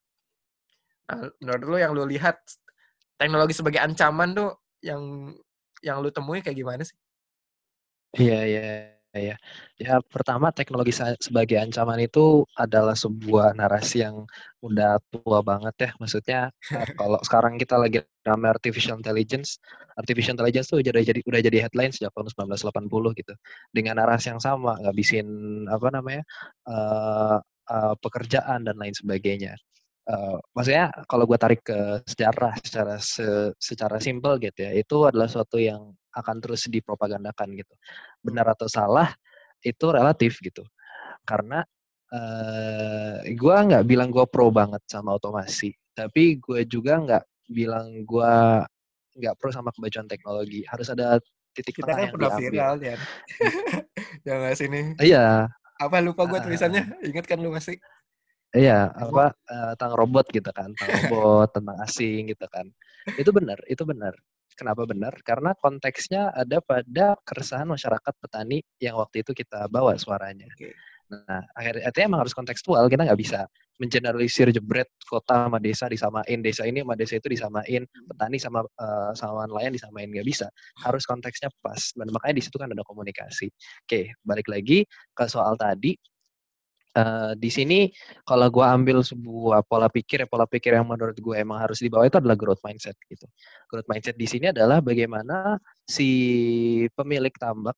[1.07, 2.35] Nah, menurut lu yang lu lihat
[3.15, 5.31] teknologi sebagai ancaman tuh yang
[5.79, 6.99] yang lu temui kayak gimana sih?
[8.19, 8.98] Iya, iya, iya.
[9.13, 14.29] Ya, pertama teknologi sebagai ancaman itu adalah sebuah narasi yang
[14.61, 15.89] udah tua banget ya.
[15.97, 16.39] Maksudnya
[16.77, 19.57] eh, kalau sekarang kita lagi ramai artificial intelligence,
[19.97, 23.33] artificial intelligence tuh udah jadi udah jadi headline sejak tahun 1980 gitu.
[23.73, 25.27] Dengan narasi yang sama, ngabisin
[25.73, 26.21] apa namanya?
[26.69, 27.37] eh
[27.73, 29.53] eh, pekerjaan dan lain sebagainya.
[30.09, 35.29] uh, maksudnya kalau gue tarik ke sejarah secara se, secara simple gitu ya itu adalah
[35.29, 37.73] suatu yang akan terus dipropagandakan gitu.
[38.23, 39.11] Benar atau salah
[39.61, 40.63] itu relatif gitu.
[41.27, 41.61] Karena
[42.13, 48.33] uh, gue nggak bilang gue pro banget sama otomasi tapi gue juga nggak bilang gue
[49.19, 50.63] nggak pro sama kemajuan teknologi.
[50.63, 51.19] Harus ada
[51.51, 52.95] titik kita tengah kan pernah viral ya
[54.27, 55.49] yang nggak sini iya.
[55.79, 57.03] Apa lupa gue tulisannya?
[57.07, 57.79] Ingat kan lu masih
[58.49, 59.29] Iya, apa?
[59.45, 62.65] uh, tentang robot gitu kan, tentang robot, tentang asing gitu kan.
[63.13, 64.17] Itu benar, itu benar.
[64.59, 65.15] Kenapa benar?
[65.23, 70.51] Karena konteksnya ada pada keresahan masyarakat petani yang waktu itu kita bawa suaranya.
[70.59, 70.75] Okay.
[71.09, 72.85] Nah, akhirnya artinya emang harus kontekstual.
[72.91, 73.47] Kita nggak bisa
[73.79, 79.15] mengeneralisir jebret kota sama desa disamain, desa ini sama desa itu disamain, petani sama uh,
[79.15, 80.51] sama nelayan disamain nggak bisa.
[80.83, 81.79] Harus konteksnya pas.
[81.95, 83.47] Dan makanya di situ kan ada komunikasi.
[83.87, 84.83] Oke, balik lagi
[85.15, 85.95] ke soal tadi
[86.89, 87.93] Uh, di sini
[88.25, 92.17] kalau gue ambil sebuah pola pikir pola pikir yang menurut gue emang harus dibawa itu
[92.17, 93.29] adalah growth mindset gitu.
[93.69, 96.09] Growth mindset di sini adalah bagaimana si
[96.97, 97.77] pemilik tambak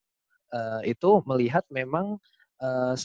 [0.56, 2.16] uh, itu melihat memang
[2.64, 2.96] uh,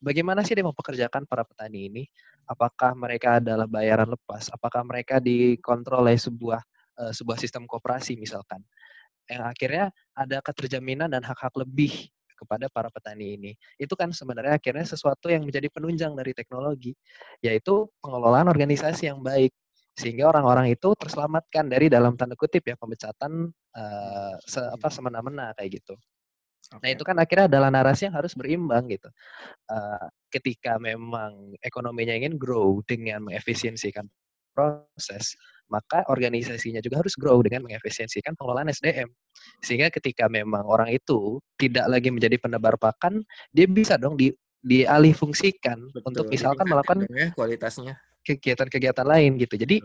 [0.00, 2.02] bagaimana sih dia mempekerjakan para petani ini?
[2.48, 4.48] Apakah mereka adalah bayaran lepas?
[4.50, 6.60] Apakah mereka dikontrol oleh sebuah
[7.04, 8.64] uh, sebuah sistem koperasi misalkan?
[9.28, 9.84] Yang akhirnya
[10.16, 12.10] ada keterjaminan dan hak-hak lebih
[12.40, 13.52] kepada para petani ini.
[13.76, 16.96] Itu kan sebenarnya akhirnya sesuatu yang menjadi penunjang dari teknologi,
[17.44, 19.52] yaitu pengelolaan organisasi yang baik
[20.00, 25.82] sehingga orang-orang itu terselamatkan dari dalam tanda kutip ya pemecatan uh, se apa semena-mena kayak
[25.82, 25.94] gitu.
[26.70, 26.80] Okay.
[26.80, 29.10] Nah itu kan akhirnya adalah narasi yang harus berimbang gitu.
[29.66, 34.06] Uh, ketika memang ekonominya ingin grow dengan mengefisiensikan
[34.54, 35.34] proses,
[35.70, 39.08] maka organisasinya juga harus grow dengan mengefisiensikan pengelolaan SDM.
[39.62, 43.22] Sehingga ketika memang orang itu tidak lagi menjadi penebar pakan,
[43.54, 46.12] dia bisa dong di dialih fungsikan Betul.
[46.12, 49.56] untuk misalkan melakukan ya, kualitasnya kegiatan-kegiatan lain gitu.
[49.56, 49.80] Jadi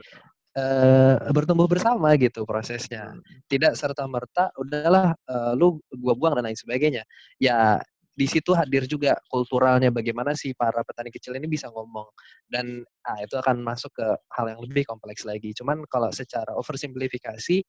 [0.60, 3.16] uh, bertumbuh bersama gitu prosesnya.
[3.16, 3.22] Hmm.
[3.48, 7.04] Tidak serta merta udahlah uh, lu gua buang dan lain sebagainya.
[7.40, 7.80] Ya
[8.16, 12.08] di situ hadir juga kulturalnya bagaimana sih para petani kecil ini bisa ngomong
[12.48, 14.08] dan ah, itu akan masuk ke
[14.40, 15.52] hal yang lebih kompleks lagi.
[15.52, 17.60] Cuman kalau secara oversimplifikasi,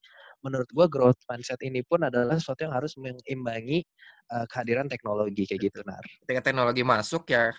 [0.47, 3.83] menurut gua growth mindset ini pun adalah sesuatu yang harus mengimbangi
[4.31, 6.03] uh, kehadiran teknologi kayak gitu, Nar.
[6.23, 7.51] Ketika teknologi masuk ya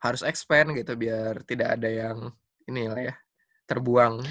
[0.00, 2.30] harus expand gitu biar tidak ada yang
[2.70, 3.14] inilah ya
[3.66, 4.22] terbuang.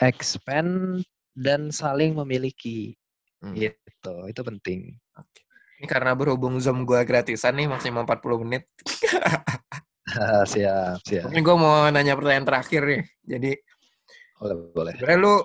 [0.00, 1.04] Expand
[1.36, 2.96] dan saling memiliki.
[3.44, 3.52] Hmm.
[3.52, 4.80] Gitu, itu penting.
[5.16, 5.49] Oke.
[5.80, 8.68] Ini karena berhubung Zoom gue gratisan nih maksimal 40 menit.
[10.52, 11.32] siap, siap.
[11.32, 13.02] Mungkin gue mau nanya pertanyaan terakhir nih.
[13.24, 13.50] Jadi
[14.36, 14.92] boleh, boleh.
[15.00, 15.36] Sebenarnya lu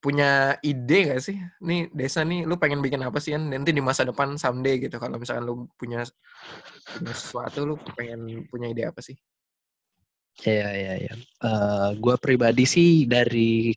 [0.00, 1.36] punya ide gak sih?
[1.60, 3.44] Nih desa nih lu pengen bikin apa sih kan?
[3.52, 4.96] Nanti di masa depan someday gitu.
[4.96, 6.00] Kalau misalkan lu punya,
[6.96, 9.20] punya sesuatu lu pengen punya ide apa sih?
[10.48, 11.14] Iya, iya, iya.
[11.44, 13.76] Uh, gue pribadi sih dari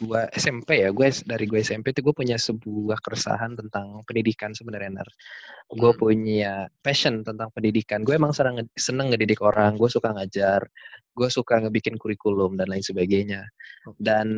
[0.00, 5.04] gua SMP ya, gue dari gue SMP itu gue punya sebuah keresahan tentang pendidikan sebenarnya.
[5.68, 6.00] Gue hmm.
[6.00, 8.00] punya passion tentang pendidikan.
[8.00, 10.64] Gue emang seneng, seneng ngedidik orang, gue suka ngajar,
[11.12, 13.44] gue suka ngebikin kurikulum dan lain sebagainya.
[14.00, 14.28] Dan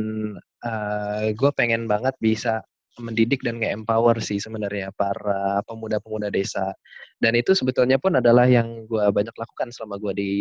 [0.67, 2.67] uh, gue pengen banget bisa
[3.03, 6.71] mendidik dan nge-empower sih sebenarnya para pemuda-pemuda desa.
[7.19, 10.33] Dan itu sebetulnya pun adalah yang gue banyak lakukan selama gue di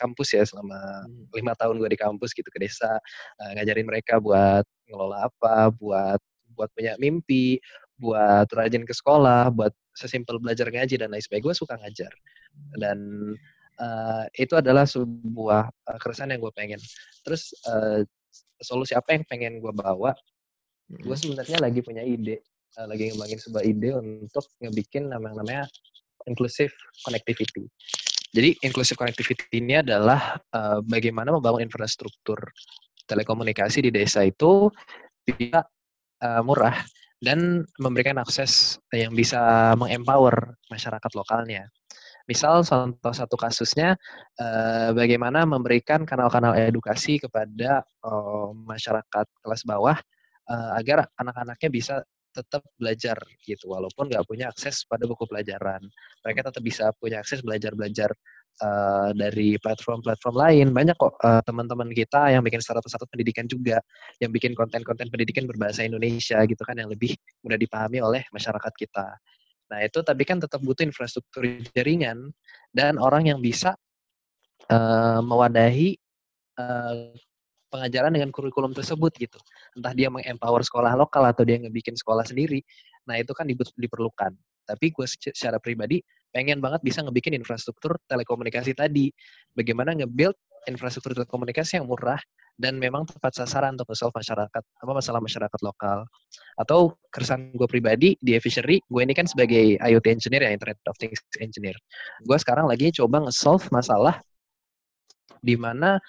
[0.00, 1.36] kampus ya, selama hmm.
[1.36, 2.96] lima tahun gue di kampus gitu ke desa,
[3.40, 6.20] uh, ngajarin mereka buat ngelola apa, buat
[6.56, 7.60] buat punya mimpi,
[8.00, 11.46] buat rajin ke sekolah, buat sesimpel belajar ngaji dan lain sebagainya.
[11.52, 12.12] Gue suka ngajar.
[12.80, 12.98] Dan
[13.76, 16.80] uh, itu adalah sebuah uh, keresahan yang gue pengen.
[17.24, 18.00] Terus uh,
[18.60, 20.16] solusi apa yang pengen gue bawa
[20.90, 22.42] gue sebenarnya lagi punya ide
[22.78, 25.70] uh, lagi ngembangin sebuah ide untuk ngebikin nama namanya
[26.26, 26.74] inclusive
[27.06, 27.70] connectivity
[28.30, 32.38] jadi inclusive connectivity ini adalah uh, bagaimana membangun infrastruktur
[33.10, 34.70] telekomunikasi di desa itu
[35.26, 35.66] bisa
[36.22, 36.78] uh, murah
[37.18, 41.66] dan memberikan akses yang bisa mengempower masyarakat lokalnya.
[42.30, 43.98] Misal contoh satu kasusnya
[44.38, 47.82] uh, bagaimana memberikan kanal-kanal edukasi kepada
[48.54, 49.98] masyarakat kelas bawah
[50.50, 51.94] uh, agar anak-anaknya bisa
[52.30, 55.82] tetap belajar gitu walaupun nggak punya akses pada buku pelajaran.
[56.22, 58.14] Mereka tetap bisa punya akses belajar-belajar
[58.62, 60.66] uh, dari platform-platform lain.
[60.70, 63.82] Banyak kok uh, teman-teman kita yang bikin startup-startup pendidikan juga
[64.22, 69.06] yang bikin konten-konten pendidikan berbahasa Indonesia gitu kan yang lebih mudah dipahami oleh masyarakat kita.
[69.70, 72.30] Nah itu tapi kan tetap butuh infrastruktur jaringan
[72.74, 73.74] dan orang yang bisa
[74.70, 75.98] uh, mewadahi
[76.58, 77.14] uh,
[77.70, 79.38] pengajaran dengan kurikulum tersebut gitu.
[79.78, 82.60] Entah dia mengempower sekolah lokal atau dia ngebikin sekolah sendiri.
[83.06, 84.34] Nah, itu kan diperlukan.
[84.66, 89.10] Tapi gue secara pribadi pengen banget bisa ngebikin infrastruktur telekomunikasi tadi.
[89.54, 90.36] Bagaimana nge-build
[90.68, 92.20] infrastruktur telekomunikasi yang murah
[92.60, 96.04] dan memang tepat sasaran untuk nge masyarakat apa masalah masyarakat lokal.
[96.60, 100.96] Atau keresahan gue pribadi di Efficiency, gue ini kan sebagai IoT engineer ya, Internet of
[101.00, 101.74] Things engineer.
[102.28, 104.20] Gue sekarang lagi coba nge-solve masalah
[105.40, 106.00] di mana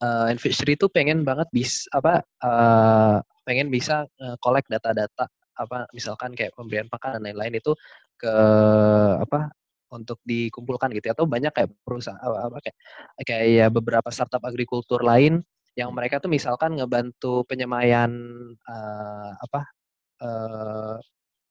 [0.00, 4.36] uh, itu pengen banget bis apa uh, pengen bisa uh,
[4.68, 5.28] data-data
[5.58, 7.74] apa misalkan kayak pemberian pakan dan lain-lain itu
[8.18, 8.34] ke
[9.18, 9.50] apa
[9.88, 11.14] untuk dikumpulkan gitu ya.
[11.16, 12.76] atau banyak kayak perusahaan apa kayak
[13.24, 15.40] kayak beberapa startup agrikultur lain
[15.78, 18.10] yang mereka tuh misalkan ngebantu penyemaian
[18.66, 19.60] uh, apa
[20.22, 20.96] uh,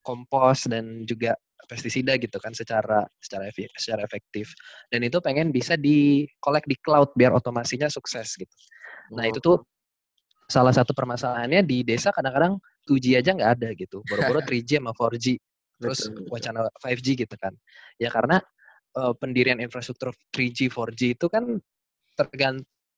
[0.08, 1.36] kompos dan juga
[1.68, 4.56] pestisida gitu kan secara secara secara efektif
[4.88, 8.56] dan itu pengen bisa di collect di cloud biar otomasinya sukses gitu.
[9.12, 9.68] Nah itu tuh
[10.48, 12.56] salah satu permasalahannya di desa kadang-kadang
[12.88, 15.36] 2G aja nggak ada gitu, boro-boro 3G sama 4G
[15.78, 17.54] terus betul, wacana 5G gitu kan.
[18.00, 18.40] Ya karena
[18.96, 21.60] uh, pendirian infrastruktur 3G, 4G itu kan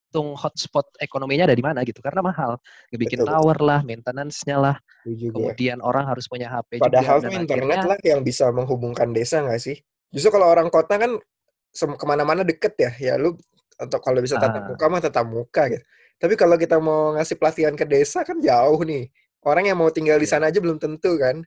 [0.09, 2.57] tergantung hotspot ekonominya ada di mana gitu karena mahal.
[2.89, 3.69] Ngebikin betul, tower betul.
[3.69, 4.75] lah, maintenance-nya lah.
[5.05, 5.33] Juga.
[5.37, 7.29] Kemudian orang harus punya HP Padahal juga.
[7.29, 9.77] Padahal internet akhirnya, lah yang bisa menghubungkan desa nggak sih?
[10.09, 11.21] Justru kalau orang kota kan
[11.69, 13.37] ke mana-mana deket ya, ya lu
[13.77, 14.67] atau kalau bisa tatap ah.
[14.73, 15.83] muka mah tatap muka gitu.
[16.19, 19.07] Tapi kalau kita mau ngasih pelatihan ke desa kan jauh nih.
[19.45, 20.35] Orang yang mau tinggal di iya.
[20.35, 21.45] sana aja belum tentu kan.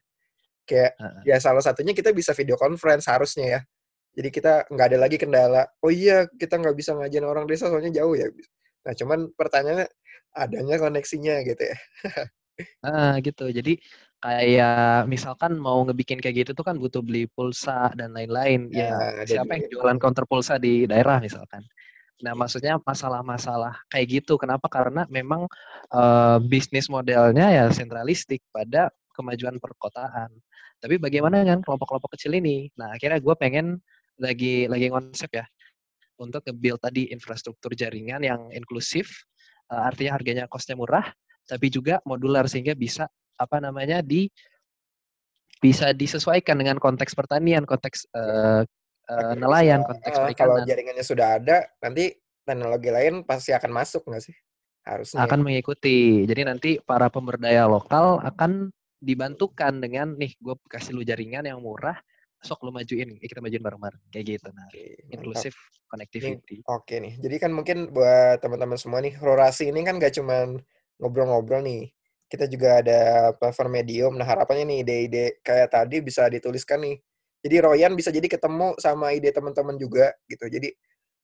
[0.63, 1.21] Kayak uh -uh.
[1.27, 3.61] ya salah satunya kita bisa video conference harusnya ya.
[4.13, 5.65] Jadi kita nggak ada lagi kendala.
[5.81, 8.29] Oh iya kita nggak bisa ngajarin orang desa soalnya jauh ya.
[8.85, 9.87] Nah cuman pertanyaannya
[10.33, 11.77] adanya koneksinya gitu ya.
[12.85, 13.49] ah gitu.
[13.49, 13.81] Jadi
[14.23, 18.69] kayak misalkan mau ngebikin kayak gitu tuh kan butuh beli pulsa dan lain-lain.
[18.69, 21.65] Ya, ya siapa yang jualan counter pulsa di daerah misalkan.
[22.23, 24.39] Nah, maksudnya masalah-masalah kayak gitu.
[24.39, 24.71] Kenapa?
[24.71, 25.43] Karena memang
[25.91, 30.31] uh, bisnis modelnya ya sentralistik pada kemajuan perkotaan.
[30.79, 32.71] Tapi bagaimana dengan kelompok-kelompok kecil ini?
[32.79, 33.79] Nah, akhirnya gue pengen
[34.21, 35.45] lagi lagi konsep ya
[36.21, 39.25] untuk nge-build tadi infrastruktur jaringan yang inklusif,
[39.73, 41.09] uh, artinya harganya kosnya murah,
[41.49, 44.29] tapi juga modular sehingga bisa apa namanya di
[45.57, 48.61] bisa disesuaikan dengan konteks pertanian, konteks uh,
[49.09, 50.63] uh, nelayan, konteks perikanan.
[50.63, 52.11] Kalau jaringannya sudah ada, nanti
[52.43, 54.35] teknologi lain pasti akan masuk nggak sih?
[54.83, 55.23] Harusnya.
[55.23, 56.27] Akan mengikuti.
[56.27, 58.67] Jadi nanti para pemberdaya lokal akan
[58.99, 61.95] dibantukan dengan nih gue kasih lu jaringan yang murah
[62.43, 64.01] sok lu majuin ya kita majuin bareng-bareng.
[64.11, 65.55] Kayak gitu nah okay, inklusif
[65.87, 66.59] connectivity.
[66.67, 70.59] oke okay nih jadi kan mungkin buat teman-teman semua nih rorasi ini kan gak cuman
[70.99, 71.89] ngobrol-ngobrol nih
[72.33, 74.17] kita juga ada platform medium.
[74.17, 76.97] Nah harapannya nih ide-ide kayak tadi bisa dituliskan nih.
[77.45, 80.49] Jadi Royan bisa jadi ketemu sama ide teman-teman juga gitu.
[80.49, 80.73] Jadi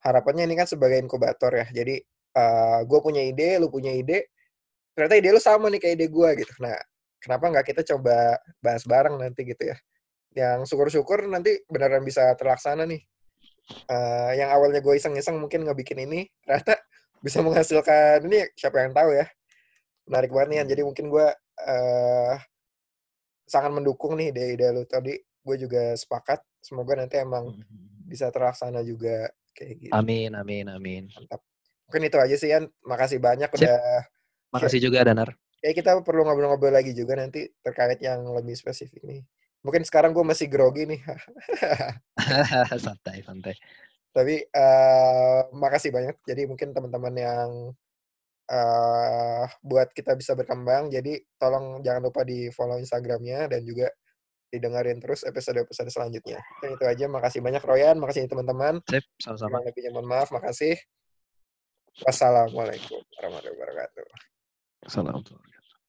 [0.05, 1.65] harapannya ini kan sebagai inkubator ya.
[1.74, 1.97] Jadi
[2.38, 4.30] uh, eh, gue punya ide lu punya ide
[4.93, 6.53] ternyata ide lu sama nih kayak ide gue gitu.
[6.61, 6.78] Nah
[7.17, 9.78] kenapa nggak kita coba bahas bareng nanti gitu ya
[10.38, 13.02] yang syukur-syukur nanti beneran bisa terlaksana nih.
[13.86, 16.82] Uh, yang awalnya gue iseng-iseng mungkin nggak bikin ini ternyata
[17.22, 19.26] bisa menghasilkan ini siapa yang tahu ya.
[20.10, 21.28] Menarik banget nih jadi mungkin gue
[21.66, 22.34] uh,
[23.46, 25.18] sangat mendukung nih ide-ide lu tadi.
[25.42, 27.54] Gue juga sepakat semoga nanti emang
[28.12, 29.94] bisa terlaksana juga kayak gitu.
[29.94, 31.04] Amin amin amin.
[31.14, 31.42] Mantap.
[31.90, 32.70] Mungkin itu aja sih Yan.
[32.86, 33.66] Makasih banyak Sip.
[33.66, 33.78] udah
[34.54, 35.34] makasih juga Danar.
[35.60, 39.22] Kayak kita perlu ngobrol-ngobrol lagi juga nanti terkait yang lebih spesifik nih.
[39.60, 41.01] Mungkin sekarang gue masih grogi nih.
[42.86, 43.55] santai, santai.
[44.16, 46.16] Tapi uh, makasih banyak.
[46.24, 47.49] Jadi mungkin teman-teman yang
[48.49, 50.88] uh, buat kita bisa berkembang.
[50.88, 53.91] Jadi tolong jangan lupa di follow Instagramnya dan juga
[54.49, 56.39] didengarin terus episode-episode selanjutnya.
[56.64, 57.05] Dan itu aja.
[57.12, 57.99] Makasih banyak Royan.
[57.99, 58.82] Makasih teman-teman.
[58.88, 59.62] Sip, sama-sama.
[59.62, 60.32] Lebihnya mohon maaf.
[60.32, 60.80] Makasih.
[61.99, 64.07] Wassalamualaikum warahmatullahi wabarakatuh.
[64.88, 65.59] Assalamualaikum.